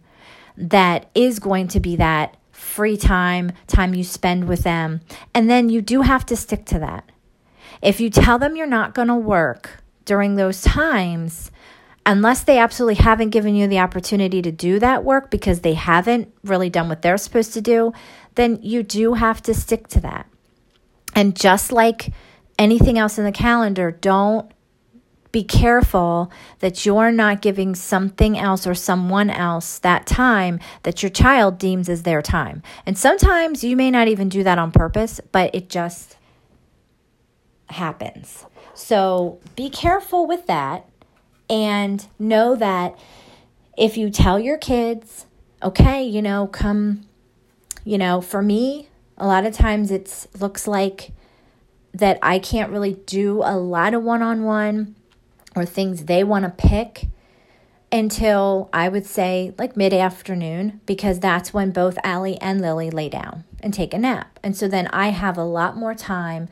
that 0.57 1.09
is 1.15 1.39
going 1.39 1.67
to 1.69 1.79
be 1.79 1.95
that 1.97 2.37
free 2.51 2.97
time, 2.97 3.51
time 3.67 3.93
you 3.93 4.03
spend 4.03 4.47
with 4.47 4.63
them? 4.63 5.01
And 5.33 5.49
then 5.49 5.69
you 5.69 5.81
do 5.81 6.01
have 6.01 6.25
to 6.27 6.35
stick 6.35 6.65
to 6.67 6.79
that. 6.79 7.09
If 7.81 7.99
you 7.99 8.09
tell 8.09 8.37
them 8.37 8.55
you're 8.55 8.67
not 8.67 8.93
going 8.93 9.07
to 9.07 9.15
work 9.15 9.81
during 10.05 10.35
those 10.35 10.61
times, 10.61 11.51
unless 12.05 12.43
they 12.43 12.57
absolutely 12.57 13.03
haven't 13.03 13.29
given 13.29 13.55
you 13.55 13.67
the 13.67 13.79
opportunity 13.79 14.41
to 14.41 14.51
do 14.51 14.79
that 14.79 15.03
work 15.03 15.31
because 15.31 15.61
they 15.61 15.73
haven't 15.73 16.33
really 16.43 16.69
done 16.69 16.89
what 16.89 17.01
they're 17.01 17.17
supposed 17.17 17.53
to 17.53 17.61
do, 17.61 17.93
then 18.35 18.59
you 18.61 18.83
do 18.83 19.13
have 19.13 19.41
to 19.43 19.53
stick 19.53 19.87
to 19.87 19.99
that. 19.99 20.27
And 21.15 21.35
just 21.35 21.71
like 21.71 22.13
anything 22.57 22.97
else 22.97 23.17
in 23.17 23.25
the 23.25 23.31
calendar, 23.31 23.91
don't 23.91 24.51
be 25.31 25.43
careful 25.43 26.31
that 26.59 26.85
you're 26.85 27.11
not 27.11 27.41
giving 27.41 27.73
something 27.75 28.37
else 28.37 28.67
or 28.67 28.73
someone 28.73 29.29
else 29.29 29.79
that 29.79 30.05
time 30.05 30.59
that 30.83 31.01
your 31.01 31.09
child 31.09 31.57
deems 31.57 31.87
as 31.87 32.03
their 32.03 32.21
time. 32.21 32.61
And 32.85 32.97
sometimes 32.97 33.63
you 33.63 33.77
may 33.77 33.91
not 33.91 34.07
even 34.07 34.29
do 34.29 34.43
that 34.43 34.57
on 34.57 34.71
purpose, 34.71 35.21
but 35.31 35.53
it 35.55 35.69
just 35.69 36.17
happens. 37.69 38.45
So 38.73 39.39
be 39.55 39.69
careful 39.69 40.27
with 40.27 40.47
that 40.47 40.85
and 41.49 42.05
know 42.19 42.55
that 42.55 42.97
if 43.77 43.97
you 43.97 44.09
tell 44.09 44.39
your 44.39 44.57
kids, 44.57 45.25
okay, 45.63 46.03
you 46.03 46.21
know, 46.21 46.47
come, 46.47 47.03
you 47.85 47.97
know, 47.97 48.21
for 48.21 48.41
me, 48.41 48.89
a 49.17 49.27
lot 49.27 49.45
of 49.45 49.53
times 49.53 49.91
it 49.91 50.27
looks 50.39 50.67
like 50.67 51.11
that 51.93 52.17
I 52.21 52.39
can't 52.39 52.71
really 52.71 52.93
do 53.05 53.41
a 53.43 53.57
lot 53.57 53.93
of 53.93 54.03
one 54.03 54.21
on 54.21 54.43
one 54.43 54.95
or 55.55 55.65
things 55.65 56.05
they 56.05 56.23
want 56.23 56.45
to 56.45 56.67
pick 56.67 57.07
until 57.91 58.69
I 58.71 58.87
would 58.87 59.05
say 59.05 59.53
like 59.57 59.75
mid 59.75 59.93
afternoon 59.93 60.79
because 60.85 61.19
that's 61.19 61.53
when 61.53 61.71
both 61.71 61.97
Allie 62.03 62.39
and 62.39 62.61
Lily 62.61 62.89
lay 62.89 63.09
down 63.09 63.43
and 63.59 63.73
take 63.73 63.93
a 63.93 63.97
nap. 63.97 64.39
And 64.41 64.55
so 64.55 64.67
then 64.67 64.87
I 64.87 65.09
have 65.09 65.37
a 65.37 65.43
lot 65.43 65.75
more 65.75 65.93
time 65.93 66.47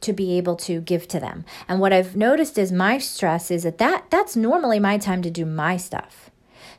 to 0.00 0.12
be 0.14 0.38
able 0.38 0.56
to 0.56 0.80
give 0.80 1.06
to 1.08 1.20
them. 1.20 1.44
And 1.68 1.80
what 1.80 1.92
I've 1.92 2.16
noticed 2.16 2.56
is 2.56 2.72
my 2.72 2.96
stress 2.98 3.50
is 3.50 3.64
that, 3.64 3.78
that 3.78 4.06
that's 4.10 4.34
normally 4.34 4.80
my 4.80 4.96
time 4.96 5.20
to 5.22 5.30
do 5.30 5.44
my 5.44 5.76
stuff. 5.76 6.29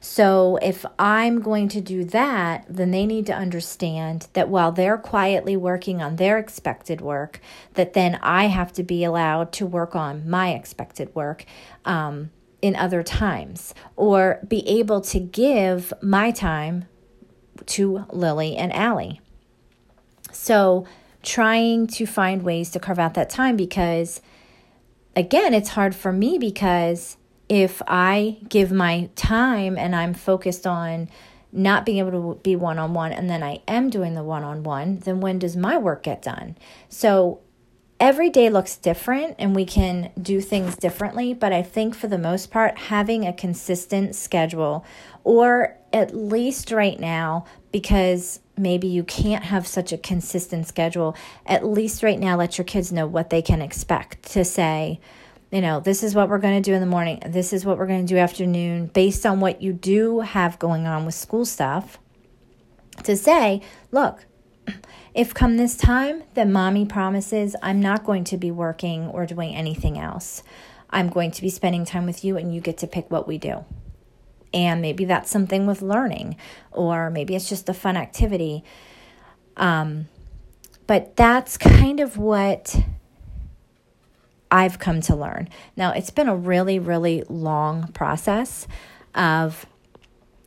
So 0.04 0.58
if 0.64 0.84
I'm 0.98 1.42
going 1.42 1.70
to 1.70 1.80
do 1.80 2.04
that, 2.06 2.66
then 2.68 2.90
they 2.90 3.06
need 3.06 3.28
to 3.28 3.36
understand 3.36 4.28
that 4.34 4.50
while 4.50 4.72
they're 4.72 4.98
quietly 4.98 5.56
working 5.56 6.02
on 6.02 6.16
their 6.16 6.40
expected 6.40 7.02
work, 7.02 7.40
that 7.76 7.94
then 7.94 8.20
I 8.24 8.46
have 8.46 8.74
to 8.74 8.84
be 8.84 9.04
allowed 9.04 9.54
to 9.54 9.66
work 9.68 9.96
on 9.96 10.28
my 10.28 10.54
expected 10.54 11.14
work. 11.16 11.46
Um, 11.86 12.32
in 12.62 12.76
other 12.76 13.02
times, 13.02 13.74
or 13.96 14.40
be 14.48 14.68
able 14.68 15.02
to 15.02 15.20
give 15.20 15.92
my 16.02 16.30
time 16.30 16.86
to 17.66 18.06
Lily 18.12 18.56
and 18.56 18.72
Allie. 18.72 19.20
So 20.32 20.86
trying 21.24 21.88
to 21.88 22.06
find 22.06 22.44
ways 22.44 22.70
to 22.72 22.80
carve 22.80 23.00
out 23.00 23.16
that 23.16 23.30
time 23.30 23.56
because, 23.56 24.22
again, 25.16 25.54
it's 25.54 25.70
hard 25.70 25.96
for 25.96 26.12
me 26.14 26.38
because 26.38 27.18
if 27.52 27.82
I 27.86 28.38
give 28.48 28.72
my 28.72 29.10
time 29.18 29.78
and 29.78 29.94
I'm 29.94 30.14
focused 30.14 30.66
on 30.66 31.10
not 31.52 31.86
being 31.86 31.98
able 31.98 32.12
to 32.34 32.40
be 32.42 32.56
one 32.56 32.80
on 32.80 32.94
one 32.94 33.12
and 33.12 33.30
then 33.30 33.44
I 33.44 33.60
am 33.68 33.90
doing 33.90 34.14
the 34.14 34.24
one 34.24 34.46
on 34.46 34.64
one, 34.64 35.00
then 35.00 35.20
when 35.20 35.38
does 35.38 35.58
my 35.58 35.78
work 35.78 36.04
get 36.04 36.22
done? 36.22 36.58
So 36.88 37.42
every 38.00 38.30
day 38.30 38.50
looks 38.50 38.78
different 38.78 39.36
and 39.38 39.54
we 39.54 39.66
can 39.66 40.14
do 40.22 40.40
things 40.40 40.78
differently, 40.78 41.34
but 41.34 41.52
I 41.52 41.62
think 41.62 41.94
for 41.94 42.08
the 42.08 42.18
most 42.18 42.52
part, 42.52 42.78
having 42.78 43.28
a 43.28 43.34
consistent 43.34 44.16
schedule, 44.16 44.86
or 45.26 45.76
at 45.92 46.16
least 46.16 46.72
right 46.72 47.02
now, 47.02 47.44
because 47.74 48.40
maybe 48.56 48.88
you 48.88 49.04
can't 49.04 49.44
have 49.44 49.68
such 49.68 49.92
a 49.92 49.98
consistent 49.98 50.68
schedule, 50.68 51.18
at 51.46 51.66
least 51.66 52.02
right 52.02 52.18
now, 52.18 52.38
let 52.38 52.58
your 52.58 52.64
kids 52.64 52.94
know 52.94 53.08
what 53.08 53.30
they 53.30 53.42
can 53.42 53.62
expect 53.62 54.24
to 54.32 54.46
say, 54.46 55.02
you 55.52 55.60
know, 55.60 55.82
this 55.82 56.02
is 56.02 56.16
what 56.16 56.30
we're 56.30 56.40
going 56.40 56.62
to 56.62 56.70
do 56.70 56.74
in 56.74 56.80
the 56.80 56.88
morning, 56.88 57.22
this 57.26 57.52
is 57.52 57.66
what 57.66 57.78
we're 57.78 57.88
going 57.88 58.06
to 58.06 58.14
do 58.14 58.18
afternoon, 58.18 58.88
based 58.88 59.26
on 59.26 59.42
what 59.42 59.62
you 59.62 59.74
do 59.74 60.22
have 60.22 60.58
going 60.60 60.88
on 60.88 61.06
with 61.06 61.14
school 61.14 61.46
stuff. 61.46 62.00
To 63.04 63.18
say, 63.18 63.62
look, 63.92 64.26
if 65.14 65.34
come 65.34 65.58
this 65.58 65.76
time 65.76 66.24
that 66.36 66.48
mommy 66.48 66.86
promises 66.86 67.56
I'm 67.62 67.82
not 67.82 68.06
going 68.06 68.24
to 68.26 68.38
be 68.38 68.52
working 68.52 69.08
or 69.08 69.26
doing 69.26 69.54
anything 69.54 69.98
else, 69.98 70.44
I'm 70.90 71.10
going 71.10 71.32
to 71.32 71.42
be 71.42 71.50
spending 71.50 71.86
time 71.86 72.06
with 72.06 72.24
you 72.24 72.38
and 72.38 72.54
you 72.54 72.62
get 72.62 72.78
to 72.80 72.88
pick 72.88 73.12
what 73.12 73.28
we 73.28 73.38
do. 73.38 73.66
And 74.54 74.82
maybe 74.82 75.06
that's 75.06 75.32
something 75.32 75.66
with 75.66 75.82
learning, 75.82 76.36
or 76.72 77.10
maybe 77.10 77.36
it's 77.36 77.50
just 77.50 77.70
a 77.70 77.74
fun 77.74 77.98
activity. 77.98 78.64
Um, 79.58 80.08
but 80.88 81.16
that's 81.16 81.58
kind 81.58 82.00
of 82.00 82.18
what 82.18 82.76
I've 84.52 84.78
come 84.78 85.02
to 85.02 85.16
learn. 85.16 85.48
Now, 85.78 85.94
it's 85.94 86.10
been 86.10 86.28
a 86.28 86.36
really, 86.36 86.78
really 86.78 87.24
long 87.30 87.88
process 87.94 88.68
of 89.16 89.66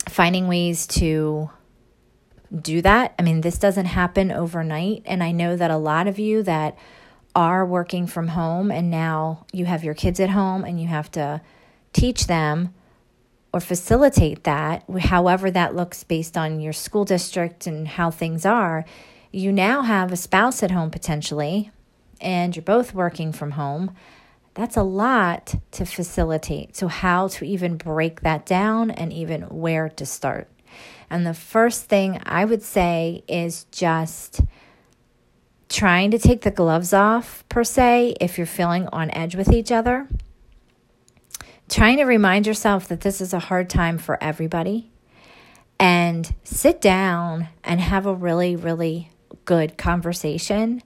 finding 0.08 0.46
ways 0.46 0.86
to 0.86 1.50
do 2.54 2.82
that. 2.82 3.14
I 3.18 3.22
mean, 3.22 3.40
this 3.40 3.58
doesn't 3.58 3.86
happen 3.86 4.30
overnight. 4.30 5.02
And 5.06 5.22
I 5.24 5.32
know 5.32 5.56
that 5.56 5.70
a 5.70 5.78
lot 5.78 6.06
of 6.06 6.18
you 6.18 6.42
that 6.42 6.76
are 7.34 7.66
working 7.66 8.06
from 8.06 8.28
home 8.28 8.70
and 8.70 8.90
now 8.90 9.44
you 9.52 9.64
have 9.64 9.82
your 9.82 9.94
kids 9.94 10.20
at 10.20 10.30
home 10.30 10.64
and 10.64 10.80
you 10.80 10.86
have 10.86 11.10
to 11.12 11.40
teach 11.92 12.26
them 12.26 12.72
or 13.52 13.60
facilitate 13.60 14.44
that, 14.44 14.84
however 15.00 15.50
that 15.50 15.74
looks 15.74 16.04
based 16.04 16.36
on 16.36 16.60
your 16.60 16.72
school 16.72 17.04
district 17.04 17.66
and 17.66 17.88
how 17.88 18.10
things 18.10 18.44
are, 18.44 18.84
you 19.32 19.50
now 19.50 19.82
have 19.82 20.12
a 20.12 20.16
spouse 20.16 20.62
at 20.62 20.70
home 20.70 20.90
potentially, 20.90 21.70
and 22.24 22.56
you're 22.56 22.62
both 22.64 22.94
working 22.94 23.32
from 23.32 23.52
home. 23.52 23.94
That's 24.54 24.76
a 24.76 24.82
lot 24.82 25.54
to 25.72 25.84
facilitate. 25.84 26.76
So, 26.76 26.88
how 26.88 27.28
to 27.28 27.44
even 27.44 27.76
break 27.76 28.22
that 28.22 28.46
down 28.46 28.90
and 28.90 29.12
even 29.12 29.42
where 29.42 29.88
to 29.90 30.06
start. 30.06 30.48
And 31.10 31.26
the 31.26 31.34
first 31.34 31.84
thing 31.84 32.20
I 32.24 32.44
would 32.44 32.62
say 32.62 33.22
is 33.28 33.64
just 33.64 34.40
trying 35.68 36.12
to 36.12 36.18
take 36.18 36.42
the 36.42 36.50
gloves 36.50 36.92
off, 36.92 37.44
per 37.48 37.64
se, 37.64 38.14
if 38.20 38.38
you're 38.38 38.46
feeling 38.46 38.88
on 38.88 39.10
edge 39.10 39.34
with 39.34 39.52
each 39.52 39.72
other. 39.72 40.08
Trying 41.68 41.96
to 41.96 42.04
remind 42.04 42.46
yourself 42.46 42.88
that 42.88 43.00
this 43.00 43.20
is 43.20 43.32
a 43.32 43.38
hard 43.38 43.68
time 43.68 43.98
for 43.98 44.22
everybody. 44.22 44.90
And 45.80 46.32
sit 46.44 46.80
down 46.80 47.48
and 47.64 47.80
have 47.80 48.06
a 48.06 48.14
really, 48.14 48.54
really 48.54 49.10
good 49.44 49.76
conversation 49.76 50.82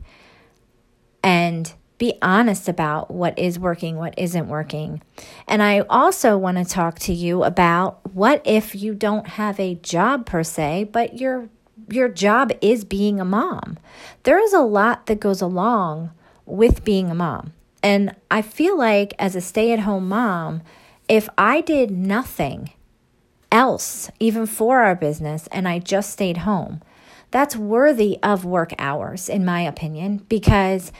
and 1.23 1.73
be 1.99 2.15
honest 2.23 2.69
about 2.69 3.11
what 3.11 3.37
is 3.39 3.59
working, 3.59 3.97
what 3.97 4.15
isn't 4.17 4.49
working. 4.49 5.03
And 5.47 5.63
I 5.63 5.81
also 5.81 6.39
want 6.39 6.59
to 6.59 6.65
talk 6.65 6.99
to 7.01 7.13
you 7.13 7.43
about 7.43 8.15
what 8.15 8.41
if 8.45 8.75
you 8.75 8.95
don't 8.95 9.27
have 9.27 9.59
a 9.59 9.75
job 9.75 10.25
per 10.25 10.43
se, 10.45 10.91
but 10.93 11.19
your 11.19 11.49
your 11.91 12.09
job 12.09 12.53
is 12.61 12.85
being 12.85 13.19
a 13.19 13.25
mom. 13.25 13.79
There 14.25 14.43
is 14.43 14.53
a 14.53 14.61
lot 14.61 15.07
that 15.07 15.21
goes 15.21 15.41
along 15.41 16.11
with 16.45 16.85
being 16.85 17.11
a 17.11 17.15
mom. 17.15 17.53
And 17.83 18.15
I 18.31 18.43
feel 18.43 18.77
like 18.77 19.15
as 19.19 19.35
a 19.35 19.41
stay-at-home 19.41 20.09
mom, 20.09 20.63
if 21.09 21.29
I 21.39 21.61
did 21.63 21.91
nothing 21.91 22.73
else 23.51 24.11
even 24.21 24.45
for 24.45 24.81
our 24.81 24.95
business 24.95 25.49
and 25.51 25.67
I 25.67 25.79
just 25.79 26.11
stayed 26.11 26.39
home, 26.39 26.83
that's 27.31 27.57
worthy 27.57 28.19
of 28.23 28.45
work 28.45 28.73
hours 28.79 29.29
in 29.29 29.45
my 29.45 29.63
opinion 29.63 30.25
because 30.29 30.93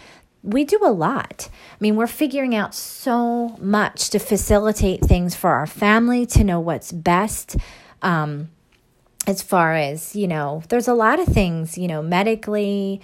we 0.43 0.65
do 0.65 0.79
a 0.83 0.93
lot. 0.93 1.49
I 1.53 1.77
mean, 1.81 1.97
we're 1.97 2.07
figuring 2.07 2.55
out 2.55 2.75
so 2.75 3.57
much 3.61 4.11
to 4.11 4.19
facilitate 4.19 5.01
things 5.01 5.35
for 5.35 5.51
our 5.51 5.67
family, 5.67 6.27
to 6.27 6.45
know 6.45 6.61
what's 6.61 6.93
best. 6.93 7.57
Um, 8.03 8.51
as 9.27 9.43
far 9.43 9.75
as, 9.75 10.17
you 10.17 10.27
know, 10.27 10.63
there's 10.69 10.89
a 10.89 10.95
lot 10.95 11.19
of 11.19 11.27
things, 11.27 11.77
you 11.77 11.89
know, 11.89 12.03
medically, 12.03 13.01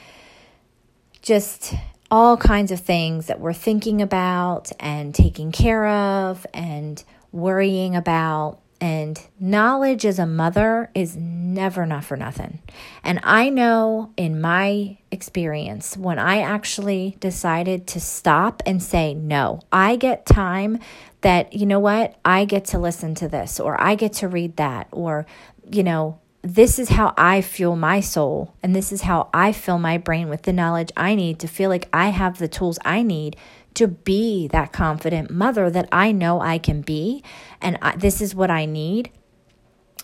just 1.21 1.75
all 2.11 2.37
kinds 2.37 2.71
of 2.71 2.81
things 2.81 3.27
that 3.27 3.41
we're 3.41 3.53
thinking 3.53 4.01
about 4.01 4.71
and 4.79 5.15
taking 5.15 5.53
care 5.53 5.87
of 5.87 6.47
and 6.55 7.03
worrying 7.33 7.97
about. 7.97 8.61
And 8.85 9.19
knowledge 9.41 10.05
as 10.05 10.19
a 10.19 10.27
mother 10.27 10.91
is 10.95 11.17
never 11.17 11.85
enough 11.85 12.05
for 12.05 12.19
nothing. 12.19 12.59
And 13.03 13.19
I 13.23 13.49
know 13.49 14.13
in 14.19 14.43
my 14.43 14.99
experience, 15.11 15.97
when 15.97 16.19
I 16.19 16.43
actually 16.43 17.17
decided 17.19 17.87
to 17.87 18.01
stop 18.01 18.63
and 18.67 18.83
say, 18.83 19.15
no, 19.15 19.61
I 19.73 19.97
get 19.97 20.27
time 20.27 20.81
that, 21.23 21.55
you 21.55 21.65
know 21.65 21.81
what, 21.81 22.19
I 22.27 22.45
get 22.45 22.67
to 22.67 22.79
listen 22.79 23.15
to 23.15 23.27
this, 23.27 23.59
or 23.59 23.81
I 23.81 23.95
get 23.95 24.13
to 24.15 24.29
read 24.29 24.59
that, 24.59 24.89
or, 24.93 25.25
you 25.73 25.83
know, 25.83 26.21
this 26.43 26.79
is 26.79 26.91
how 26.91 27.15
I 27.17 27.41
fuel 27.41 27.77
my 27.77 28.01
soul, 28.01 28.53
and 28.63 28.77
this 28.77 28.93
is 28.93 29.01
how 29.01 29.31
I 29.33 29.53
fill 29.53 29.79
my 29.79 29.97
brain 29.97 30.29
with 30.29 30.43
the 30.43 30.53
knowledge 30.53 30.93
I 30.95 31.15
need 31.15 31.39
to 31.39 31.49
feel 31.49 31.71
like 31.71 31.89
I 31.91 32.11
have 32.11 32.37
the 32.37 32.49
tools 32.49 32.79
I 32.85 33.03
need 33.03 33.37
to 33.75 33.89
be 33.89 34.49
that 34.49 34.73
confident 34.73 35.31
mother 35.31 35.69
that 35.71 35.89
I 35.91 36.13
know 36.13 36.41
I 36.41 36.59
can 36.59 36.81
be 36.81 37.23
and 37.61 37.79
I, 37.83 37.97
this 37.97 38.21
is 38.21 38.35
what 38.35 38.51
I 38.51 38.67
need. 38.67 39.11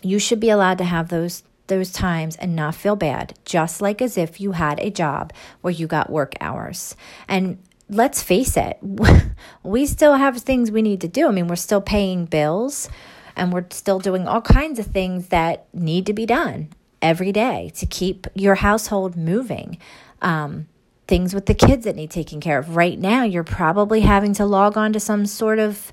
You 0.03 0.19
should 0.19 0.41
be 0.41 0.51
allowed 0.51 0.79
to 0.79 0.85
have 0.85 1.09
those 1.09 1.43
those 1.71 1.93
times 1.93 2.35
and 2.37 2.57
not 2.57 2.75
feel 2.75 2.97
bad, 2.97 3.33
just 3.45 3.81
like 3.81 4.03
as 4.03 4.19
if 4.19 4.41
you 4.41 4.53
had 4.53 4.81
a 4.81 4.91
job 4.91 5.33
where 5.61 5.71
you 5.71 5.87
got 5.87 6.11
work 6.11 6.35
hours. 6.41 6.97
And 7.29 7.59
let's 7.89 8.23
face 8.23 8.57
it, 8.57 8.79
we 9.63 9.87
still 9.87 10.15
have 10.15 10.37
things 10.39 10.71
we 10.71 10.83
need 10.83 11.01
to 11.01 11.09
do. 11.09 11.29
I 11.29 11.31
mean, 11.31 11.47
we're 11.47 11.57
still 11.57 11.81
paying 11.81 12.27
bills 12.27 12.89
and 13.37 13.53
we're 13.53 13.67
still 13.71 14.01
doing 14.01 14.29
all 14.29 14.43
kinds 14.43 14.79
of 14.79 14.87
things 14.87 15.29
that 15.29 15.67
need 15.73 16.07
to 16.07 16.13
be 16.13 16.27
done 16.27 16.71
every 17.01 17.33
day 17.33 17.71
to 17.77 17.87
keep 17.87 18.27
your 18.35 18.57
household 18.57 19.17
moving. 19.17 19.79
Um, 20.21 20.67
things 21.11 21.35
with 21.35 21.47
the 21.47 21.55
kids 21.55 21.85
that 21.85 21.97
need 21.97 22.09
taken 22.09 22.41
care 22.41 22.61
of. 22.61 22.77
Right 22.77 22.97
now, 22.97 23.25
you're 23.25 23.43
probably 23.43 24.03
having 24.03 24.33
to 24.35 24.47
log 24.47 24.79
on 24.79 24.93
to 24.93 25.01
some 25.01 25.27
sort 25.27 25.59
of 25.59 25.93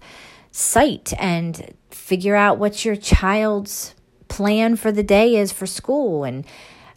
site 0.52 1.12
and 1.18 1.74
figure 1.90 2.36
out 2.36 2.60
what 2.60 2.86
your 2.86 2.96
child's 2.96 3.96
plan 4.28 4.76
for 4.76 4.92
the 4.92 5.02
day 5.02 5.36
is 5.36 5.52
for 5.52 5.66
school 5.66 6.24
and 6.24 6.46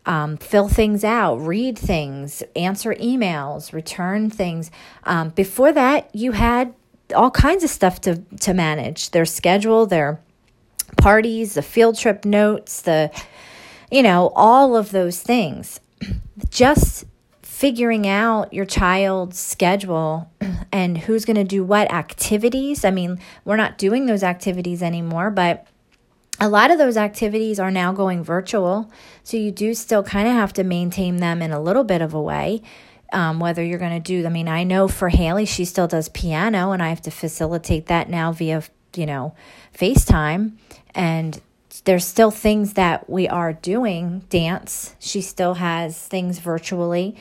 um, 0.04 0.36
fill 0.36 0.68
things 0.68 1.02
out, 1.02 1.36
read 1.36 1.78
things, 1.78 2.42
answer 2.54 2.94
emails, 2.96 3.72
return 3.72 4.28
things. 4.28 4.70
Um, 5.04 5.30
before 5.30 5.72
that, 5.72 6.14
you 6.14 6.32
had 6.32 6.74
all 7.14 7.30
kinds 7.30 7.64
of 7.64 7.70
stuff 7.70 8.02
to, 8.02 8.16
to 8.40 8.52
manage 8.52 9.10
their 9.12 9.24
schedule, 9.24 9.86
their 9.86 10.20
parties, 10.98 11.54
the 11.54 11.62
field 11.62 11.96
trip 11.96 12.26
notes, 12.26 12.82
the, 12.82 13.10
you 13.90 14.02
know, 14.02 14.30
all 14.36 14.76
of 14.76 14.90
those 14.90 15.22
things. 15.22 15.80
Just 16.50 17.06
figuring 17.60 18.08
out 18.08 18.54
your 18.54 18.64
child's 18.64 19.38
schedule 19.38 20.32
and 20.72 20.96
who's 20.96 21.26
going 21.26 21.36
to 21.36 21.44
do 21.44 21.62
what 21.62 21.92
activities. 21.92 22.86
I 22.86 22.90
mean, 22.90 23.18
we're 23.44 23.58
not 23.58 23.76
doing 23.76 24.06
those 24.06 24.22
activities 24.22 24.82
anymore, 24.82 25.30
but 25.30 25.66
a 26.40 26.48
lot 26.48 26.70
of 26.70 26.78
those 26.78 26.96
activities 26.96 27.60
are 27.60 27.70
now 27.70 27.92
going 27.92 28.24
virtual. 28.24 28.90
So 29.24 29.36
you 29.36 29.50
do 29.50 29.74
still 29.74 30.02
kind 30.02 30.26
of 30.26 30.32
have 30.32 30.54
to 30.54 30.64
maintain 30.64 31.18
them 31.18 31.42
in 31.42 31.52
a 31.52 31.60
little 31.60 31.84
bit 31.84 32.00
of 32.00 32.14
a 32.14 32.22
way. 32.22 32.62
Um, 33.12 33.40
whether 33.40 33.62
you're 33.62 33.78
going 33.78 34.02
to 34.02 34.22
do, 34.22 34.26
I 34.26 34.30
mean, 34.30 34.48
I 34.48 34.64
know 34.64 34.88
for 34.88 35.10
Haley, 35.10 35.44
she 35.44 35.66
still 35.66 35.86
does 35.86 36.08
piano, 36.08 36.72
and 36.72 36.82
I 36.82 36.88
have 36.88 37.02
to 37.02 37.10
facilitate 37.10 37.86
that 37.86 38.08
now 38.08 38.32
via, 38.32 38.62
you 38.96 39.04
know, 39.04 39.34
FaceTime. 39.78 40.52
And 40.94 41.38
there's 41.84 42.06
still 42.06 42.30
things 42.30 42.72
that 42.72 43.10
we 43.10 43.28
are 43.28 43.52
doing 43.52 44.20
dance. 44.30 44.96
She 44.98 45.20
still 45.20 45.54
has 45.54 46.06
things 46.06 46.38
virtually. 46.38 47.18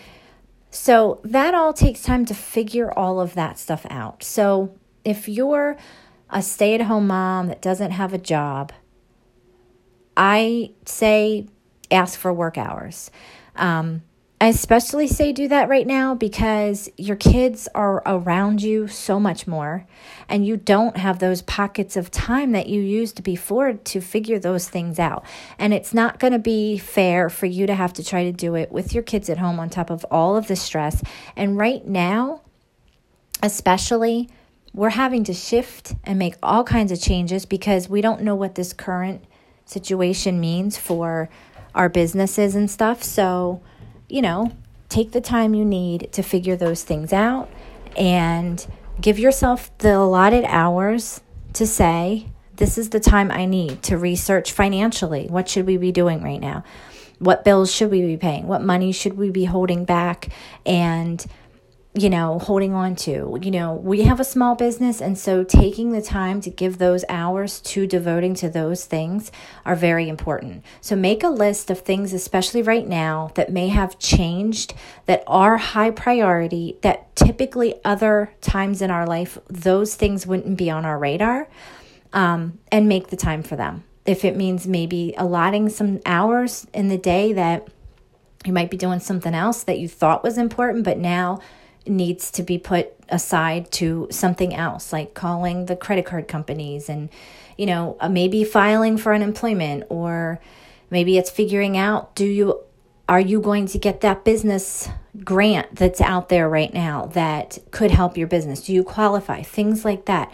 So 0.72 1.20
that 1.24 1.54
all 1.54 1.74
takes 1.74 2.02
time 2.02 2.26
to 2.26 2.34
figure 2.34 2.92
all 2.92 3.20
of 3.20 3.34
that 3.34 3.58
stuff 3.58 3.86
out. 3.90 4.24
So 4.24 4.76
if 5.04 5.28
you're 5.28 5.78
a 6.30 6.42
stay 6.42 6.76
at 6.76 6.82
home 6.82 7.08
mom 7.08 7.48
that 7.48 7.62
doesn't 7.62 7.92
have 7.92 8.14
a 8.14 8.18
job, 8.18 8.72
I 10.16 10.72
say 10.86 11.48
ask 11.90 12.20
for 12.20 12.32
work 12.32 12.58
hours. 12.58 13.10
Um, 13.56 14.04
I 14.42 14.48
especially 14.48 15.08
say 15.08 15.34
do 15.34 15.50
that 15.50 15.68
right 15.68 15.86
now 15.86 16.16
because 16.16 16.90
your 16.96 17.18
kids 17.18 17.68
are 17.76 18.02
around 18.06 18.62
you 18.62 18.88
so 18.88 19.20
much 19.20 19.48
more, 19.48 19.86
and 20.30 20.46
you 20.46 20.56
don't 20.56 20.96
have 20.96 21.20
those 21.20 21.42
pockets 21.42 21.98
of 21.98 22.10
time 22.10 22.54
that 22.54 22.68
you 22.68 22.82
used 22.82 23.22
before 23.22 23.74
to 23.74 24.00
figure 24.00 24.40
those 24.40 24.70
things 24.70 24.98
out. 24.98 25.26
And 25.58 25.74
it's 25.74 25.94
not 25.94 26.20
going 26.20 26.32
to 26.32 26.40
be 26.40 26.78
fair 26.78 27.30
for 27.30 27.48
you 27.48 27.68
to 27.68 27.76
have 27.76 27.92
to 27.94 28.04
try 28.04 28.24
to 28.24 28.32
do 28.32 28.56
it 28.56 28.72
with 28.72 28.94
your 28.94 29.04
kids 29.04 29.30
at 29.30 29.40
home 29.40 29.60
on 29.60 29.70
top 29.70 29.90
of 29.90 30.06
all 30.10 30.38
of 30.38 30.48
the 30.48 30.56
stress. 30.56 31.04
And 31.36 31.58
right 31.58 31.86
now, 31.86 32.42
especially, 33.44 34.30
we're 34.74 34.92
having 34.92 35.26
to 35.26 35.34
shift 35.34 35.96
and 36.06 36.18
make 36.18 36.36
all 36.42 36.64
kinds 36.64 36.94
of 36.94 37.02
changes 37.02 37.46
because 37.46 37.90
we 37.90 38.00
don't 38.00 38.22
know 38.22 38.36
what 38.36 38.56
this 38.56 38.72
current 38.72 39.26
situation 39.66 40.40
means 40.40 40.78
for 40.78 41.28
our 41.76 41.90
businesses 41.90 42.56
and 42.56 42.72
stuff. 42.72 43.04
So, 43.04 43.62
you 44.10 44.22
know, 44.22 44.52
take 44.90 45.12
the 45.12 45.22
time 45.22 45.54
you 45.54 45.64
need 45.64 46.12
to 46.14 46.24
figure 46.24 46.56
those 46.56 46.84
things 46.84 47.14
out 47.14 47.50
and 47.96 48.66
give 49.00 49.20
yourself 49.20 49.76
the 49.78 49.96
allotted 49.96 50.44
hours 50.46 51.22
to 51.54 51.66
say, 51.66 52.28
this 52.56 52.78
is 52.78 52.90
the 52.90 53.00
time 53.00 53.32
I 53.32 53.46
need 53.46 53.82
to 53.84 53.98
research 53.98 54.52
financially. 54.52 55.28
What 55.28 55.48
should 55.48 55.66
we 55.66 55.78
be 55.78 55.92
doing 55.92 56.22
right 56.22 56.42
now? 56.42 56.64
What 57.20 57.46
bills 57.46 57.72
should 57.72 57.92
we 57.92 58.02
be 58.02 58.18
paying? 58.18 58.48
What 58.48 58.64
money 58.64 58.92
should 58.92 59.18
we 59.18 59.30
be 59.30 59.46
holding 59.46 59.86
back? 59.86 60.30
And 60.66 61.26
you 61.96 62.10
know, 62.10 62.38
holding 62.38 62.74
on 62.74 62.96
to. 62.96 63.38
You 63.42 63.50
know, 63.50 63.74
we 63.74 64.04
have 64.04 64.20
a 64.20 64.24
small 64.24 64.54
business, 64.56 65.02
and 65.02 65.18
so 65.18 65.44
taking 65.44 65.92
the 65.92 66.04
time 66.04 66.40
to 66.42 66.50
give 66.52 66.78
those 66.78 67.04
hours 67.10 67.60
to 67.62 67.88
devoting 67.88 68.36
to 68.36 68.50
those 68.50 68.86
things 68.86 69.32
are 69.66 69.76
very 69.76 70.08
important. 70.08 70.64
So 70.82 70.96
make 70.96 71.24
a 71.24 71.30
list 71.30 71.72
of 71.72 71.80
things, 71.80 72.14
especially 72.14 72.62
right 72.62 72.88
now, 72.88 73.32
that 73.34 73.52
may 73.52 73.70
have 73.70 73.98
changed, 73.98 74.76
that 75.08 75.24
are 75.26 75.58
high 75.58 75.90
priority, 75.90 76.78
that 76.84 77.16
typically 77.16 77.74
other 77.84 78.34
times 78.40 78.84
in 78.84 78.92
our 78.92 79.08
life, 79.08 79.40
those 79.48 79.96
things 79.96 80.28
wouldn't 80.28 80.58
be 80.58 80.70
on 80.70 80.86
our 80.86 81.00
radar, 81.00 81.50
um, 82.14 82.60
and 82.72 82.88
make 82.88 83.08
the 83.08 83.18
time 83.18 83.42
for 83.42 83.56
them. 83.56 83.84
If 84.06 84.24
it 84.24 84.38
means 84.38 84.68
maybe 84.68 85.16
allotting 85.18 85.70
some 85.70 86.02
hours 86.06 86.68
in 86.72 86.88
the 86.88 86.98
day 87.00 87.34
that 87.34 87.68
you 88.46 88.54
might 88.54 88.70
be 88.70 88.78
doing 88.78 89.00
something 89.00 89.34
else 89.34 89.64
that 89.64 89.80
you 89.80 89.88
thought 89.88 90.24
was 90.24 90.38
important, 90.38 90.84
but 90.84 90.98
now 91.00 91.40
needs 91.90 92.32
to 92.32 92.44
be 92.44 92.58
put 92.58 92.94
aside 93.10 93.72
to 93.72 94.08
something 94.12 94.54
else, 94.54 94.94
like 94.94 95.14
calling 95.14 95.66
the 95.66 95.76
credit 95.76 96.06
card 96.06 96.28
companies 96.28 96.90
and, 96.90 97.10
you 97.58 97.66
know, 97.66 97.98
uh, 98.00 98.10
maybe 98.10 98.44
filing 98.44 98.98
for 98.98 99.14
unemployment 99.14 99.84
or 99.90 100.40
maybe 100.90 101.18
it's 101.18 101.30
figuring 101.30 101.78
out 101.78 102.16
do 102.16 102.26
you 102.26 102.64
are 103.10 103.20
you 103.20 103.42
going 103.42 103.66
to 103.66 103.80
get 103.80 104.02
that 104.02 104.24
business 104.24 104.88
grant 105.24 105.76
that's 105.76 106.00
out 106.00 106.30
there 106.30 106.48
right 106.48 106.74
now 106.74 107.08
that 107.08 107.58
could 107.72 107.92
help 107.92 108.16
your 108.16 108.28
business? 108.28 108.62
Do 108.62 108.74
you 108.74 108.84
qualify? 108.84 109.42
Things 109.42 109.84
like 109.84 110.06
that 110.06 110.32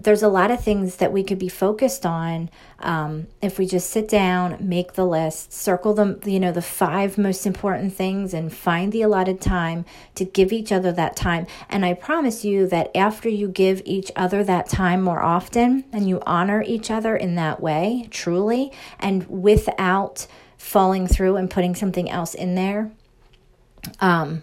there's 0.00 0.22
a 0.22 0.28
lot 0.28 0.50
of 0.50 0.62
things 0.62 0.96
that 0.96 1.12
we 1.12 1.24
could 1.24 1.38
be 1.38 1.48
focused 1.48 2.06
on 2.06 2.50
um, 2.80 3.26
if 3.42 3.58
we 3.58 3.66
just 3.66 3.90
sit 3.90 4.08
down, 4.08 4.56
make 4.60 4.92
the 4.92 5.04
list, 5.04 5.52
circle 5.52 5.94
them, 5.94 6.20
you 6.24 6.38
know, 6.38 6.52
the 6.52 6.62
five 6.62 7.18
most 7.18 7.46
important 7.46 7.92
things, 7.92 8.32
and 8.32 8.52
find 8.52 8.92
the 8.92 9.02
allotted 9.02 9.40
time 9.40 9.84
to 10.14 10.24
give 10.24 10.52
each 10.52 10.70
other 10.70 10.92
that 10.92 11.16
time. 11.16 11.46
And 11.68 11.84
I 11.84 11.94
promise 11.94 12.44
you 12.44 12.66
that 12.68 12.96
after 12.96 13.28
you 13.28 13.48
give 13.48 13.82
each 13.84 14.12
other 14.14 14.44
that 14.44 14.68
time 14.68 15.02
more 15.02 15.20
often 15.20 15.84
and 15.92 16.08
you 16.08 16.22
honor 16.24 16.62
each 16.62 16.90
other 16.90 17.16
in 17.16 17.34
that 17.34 17.60
way, 17.60 18.06
truly, 18.10 18.72
and 19.00 19.26
without 19.28 20.26
falling 20.58 21.06
through 21.06 21.36
and 21.36 21.50
putting 21.50 21.74
something 21.74 22.10
else 22.10 22.34
in 22.34 22.54
there, 22.54 22.90
um, 24.00 24.42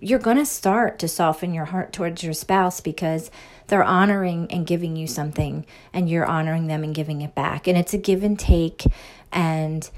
you're 0.00 0.18
going 0.18 0.38
to 0.38 0.46
start 0.46 0.98
to 0.98 1.06
soften 1.06 1.54
your 1.54 1.66
heart 1.66 1.92
towards 1.92 2.24
your 2.24 2.32
spouse 2.32 2.80
because 2.80 3.30
they're 3.68 3.84
honoring 3.84 4.50
and 4.50 4.66
giving 4.66 4.96
you 4.96 5.06
something 5.06 5.64
and 5.92 6.10
you're 6.10 6.26
honoring 6.26 6.66
them 6.66 6.82
and 6.82 6.94
giving 6.94 7.22
it 7.22 7.34
back. 7.36 7.68
And 7.68 7.78
it's 7.78 7.94
a 7.94 7.98
give 7.98 8.24
and 8.24 8.36
take. 8.36 8.84
And 9.30 9.88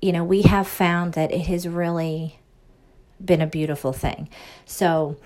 you 0.00 0.12
know 0.12 0.24
we 0.24 0.42
have 0.42 0.66
found 0.66 1.12
that 1.14 1.32
it 1.32 1.46
has 1.46 1.68
really 1.68 2.38
been 3.22 3.40
a 3.40 3.46
beautiful 3.46 3.92
thing. 3.92 4.28
So 4.64 5.16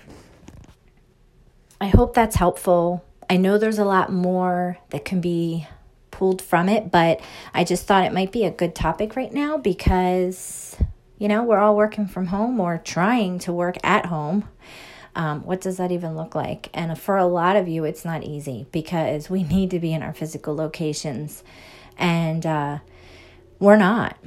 i 1.79 1.87
hope 1.87 2.13
that's 2.13 2.35
helpful. 2.35 3.03
I 3.29 3.37
know 3.37 3.57
there's 3.57 3.79
a 3.79 3.85
lot 3.85 4.11
more 4.11 4.77
that 4.89 5.03
can 5.05 5.19
be 5.19 5.67
pulled 6.15 6.41
from 6.41 6.69
it 6.69 6.91
but 6.91 7.19
i 7.53 7.63
just 7.63 7.85
thought 7.85 8.05
it 8.05 8.13
might 8.13 8.31
be 8.31 8.45
a 8.45 8.51
good 8.51 8.73
topic 8.73 9.15
right 9.15 9.33
now 9.33 9.57
because 9.57 10.77
you 11.17 11.27
know 11.27 11.43
we're 11.43 11.59
all 11.59 11.75
working 11.75 12.07
from 12.07 12.27
home 12.27 12.59
or 12.59 12.77
trying 12.77 13.37
to 13.37 13.51
work 13.51 13.75
at 13.83 14.05
home 14.05 14.47
um, 15.15 15.43
what 15.43 15.61
does 15.61 15.77
that 15.77 15.91
even 15.91 16.15
look 16.17 16.35
like? 16.35 16.69
And 16.73 16.99
for 16.99 17.15
a 17.17 17.25
lot 17.25 17.55
of 17.55 17.69
you, 17.69 17.85
it's 17.85 18.03
not 18.03 18.23
easy 18.23 18.67
because 18.71 19.29
we 19.29 19.43
need 19.55 19.71
to 19.71 19.79
be 19.79 19.93
in 19.93 20.03
our 20.03 20.13
physical 20.13 20.55
locations 20.55 21.43
and 21.97 22.45
uh, 22.45 22.79
we're 23.59 23.77
not. 23.77 24.17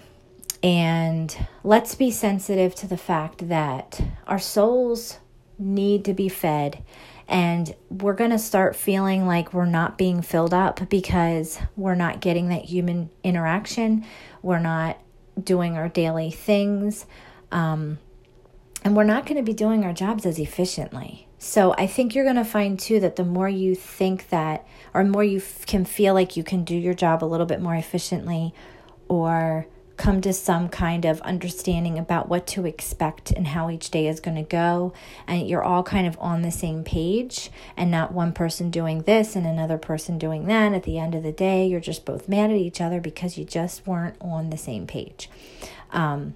And 0.62 1.46
let's 1.62 1.94
be 1.94 2.10
sensitive 2.10 2.74
to 2.76 2.88
the 2.88 2.96
fact 2.96 3.48
that 3.48 4.00
our 4.26 4.38
souls 4.38 5.18
need 5.58 6.04
to 6.06 6.14
be 6.14 6.28
fed. 6.28 6.82
And 7.28 7.74
we're 7.90 8.14
going 8.14 8.30
to 8.30 8.38
start 8.38 8.74
feeling 8.74 9.26
like 9.26 9.52
we're 9.52 9.66
not 9.66 9.98
being 9.98 10.22
filled 10.22 10.54
up 10.54 10.88
because 10.88 11.58
we're 11.76 11.94
not 11.94 12.20
getting 12.20 12.48
that 12.48 12.64
human 12.64 13.10
interaction. 13.22 14.06
We're 14.40 14.60
not 14.60 14.98
doing 15.42 15.76
our 15.76 15.88
daily 15.88 16.30
things. 16.30 17.04
Um, 17.52 17.98
and 18.82 18.96
we're 18.96 19.04
not 19.04 19.26
going 19.26 19.36
to 19.36 19.42
be 19.42 19.52
doing 19.52 19.84
our 19.84 19.92
jobs 19.92 20.24
as 20.24 20.38
efficiently. 20.38 21.28
So 21.38 21.74
I 21.76 21.86
think 21.86 22.14
you're 22.14 22.24
going 22.24 22.36
to 22.36 22.44
find 22.44 22.78
too 22.78 22.98
that 23.00 23.16
the 23.16 23.24
more 23.24 23.48
you 23.48 23.74
think 23.74 24.30
that, 24.30 24.66
or 24.94 25.04
more 25.04 25.22
you 25.22 25.38
f- 25.38 25.66
can 25.66 25.84
feel 25.84 26.14
like 26.14 26.36
you 26.36 26.42
can 26.42 26.64
do 26.64 26.74
your 26.74 26.94
job 26.94 27.22
a 27.22 27.26
little 27.26 27.46
bit 27.46 27.60
more 27.60 27.74
efficiently, 27.74 28.54
or 29.08 29.66
come 29.98 30.20
to 30.22 30.32
some 30.32 30.68
kind 30.68 31.04
of 31.04 31.20
understanding 31.22 31.98
about 31.98 32.28
what 32.28 32.46
to 32.46 32.64
expect 32.64 33.32
and 33.32 33.48
how 33.48 33.68
each 33.68 33.90
day 33.90 34.06
is 34.06 34.20
going 34.20 34.36
to 34.36 34.42
go, 34.42 34.94
and 35.26 35.46
you're 35.46 35.62
all 35.62 35.82
kind 35.82 36.06
of 36.06 36.16
on 36.20 36.42
the 36.42 36.50
same 36.50 36.84
page, 36.84 37.50
and 37.76 37.90
not 37.90 38.12
one 38.12 38.32
person 38.32 38.70
doing 38.70 39.02
this 39.02 39.36
and 39.36 39.44
another 39.46 39.76
person 39.76 40.16
doing 40.16 40.46
that. 40.46 40.72
At 40.72 40.84
the 40.84 40.98
end 40.98 41.14
of 41.14 41.22
the 41.22 41.32
day, 41.32 41.66
you're 41.66 41.80
just 41.80 42.04
both 42.04 42.28
mad 42.28 42.50
at 42.50 42.56
each 42.56 42.80
other 42.80 43.00
because 43.00 43.36
you 43.36 43.44
just 43.44 43.86
weren't 43.86 44.16
on 44.20 44.50
the 44.50 44.56
same 44.56 44.86
page. 44.86 45.28
Um, 45.90 46.34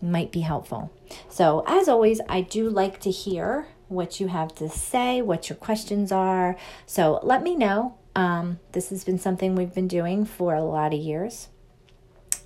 might 0.00 0.30
be 0.30 0.40
helpful. 0.40 0.92
So, 1.28 1.64
as 1.66 1.88
always, 1.88 2.20
I 2.28 2.42
do 2.42 2.68
like 2.68 3.00
to 3.00 3.10
hear 3.10 3.68
what 3.88 4.20
you 4.20 4.28
have 4.28 4.54
to 4.56 4.68
say, 4.68 5.22
what 5.22 5.48
your 5.48 5.56
questions 5.56 6.12
are. 6.12 6.56
So, 6.86 7.18
let 7.22 7.42
me 7.42 7.56
know. 7.56 7.96
Um, 8.14 8.60
this 8.72 8.90
has 8.90 9.04
been 9.04 9.18
something 9.18 9.54
we've 9.54 9.74
been 9.74 9.88
doing 9.88 10.24
for 10.24 10.54
a 10.54 10.62
lot 10.62 10.92
of 10.92 11.00
years. 11.00 11.48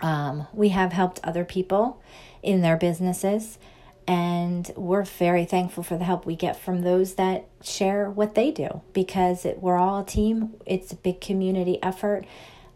Um, 0.01 0.47
we 0.53 0.69
have 0.71 0.93
helped 0.93 1.21
other 1.25 1.45
people 1.45 2.01
in 2.43 2.61
their 2.61 2.77
businesses, 2.77 3.59
and 4.07 4.71
we're 4.77 5.05
very 5.05 5.45
thankful 5.45 5.83
for 5.83 5.99
the 5.99 6.05
help 6.05 6.25
we 6.25 6.37
get 6.37 6.59
from 6.59 6.83
those 6.83 7.15
that 7.15 7.47
share 7.63 8.09
what 8.09 8.35
they 8.35 8.51
do 8.51 8.81
because 8.93 9.45
it, 9.45 9.61
we're 9.61 9.77
all 9.77 10.01
a 10.01 10.07
team. 10.07 10.55
It's 10.65 10.93
a 10.93 10.97
big 10.97 11.21
community 11.21 11.83
effort, 11.83 12.25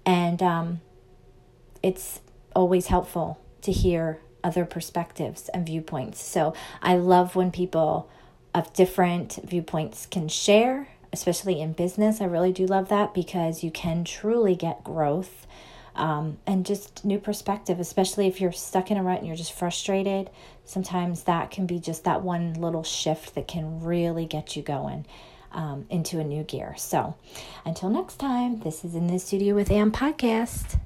and 0.05 0.43
um, 0.43 0.81
it's 1.83 2.21
always 2.55 2.89
helpful 2.89 3.41
to 3.63 3.73
hear 3.73 4.21
other 4.45 4.65
perspectives 4.65 5.49
and 5.51 5.65
viewpoints. 5.65 6.21
So 6.23 6.55
I 6.83 6.97
love 6.97 7.37
when 7.37 7.51
people 7.51 8.11
of 8.55 8.73
different 8.73 9.39
viewpoints 9.45 10.07
can 10.07 10.29
share, 10.29 10.89
especially 11.13 11.61
in 11.61 11.73
business. 11.73 12.21
I 12.21 12.25
really 12.25 12.53
do 12.53 12.67
love 12.67 12.89
that 12.89 13.15
because 13.15 13.63
you 13.63 13.71
can 13.71 14.05
truly 14.05 14.55
get 14.55 14.85
growth 14.85 15.47
um, 15.95 16.39
and 16.47 16.65
just 16.65 17.05
new 17.05 17.19
perspective, 17.19 17.81
especially 17.81 18.27
if 18.27 18.41
you're 18.41 18.53
stuck 18.53 18.91
in 18.91 18.97
a 18.97 19.03
rut 19.03 19.19
and 19.19 19.27
you're 19.27 19.37
just 19.37 19.53
frustrated. 19.53 20.31
Sometimes 20.65 21.25
that 21.25 21.51
can 21.51 21.67
be 21.67 21.79
just 21.79 22.05
that 22.05 22.23
one 22.23 22.55
little 22.55 22.85
shift 22.85 23.35
that 23.35 23.49
can 23.49 23.83
really 23.83 24.27
get 24.27 24.57
you 24.57 24.63
going. 24.63 25.07
Um, 25.55 25.85
into 25.91 26.19
a 26.19 26.25
new 26.25 26.45
gear. 26.45 26.75
So, 26.79 27.15
until 27.67 27.91
next 27.91 28.17
time, 28.17 28.61
this 28.61 28.87
is 28.87 28.95
in 28.95 29.07
the 29.07 29.19
studio 29.19 29.55
with 29.55 29.71
Anne 29.71 29.91
podcast. 29.91 30.79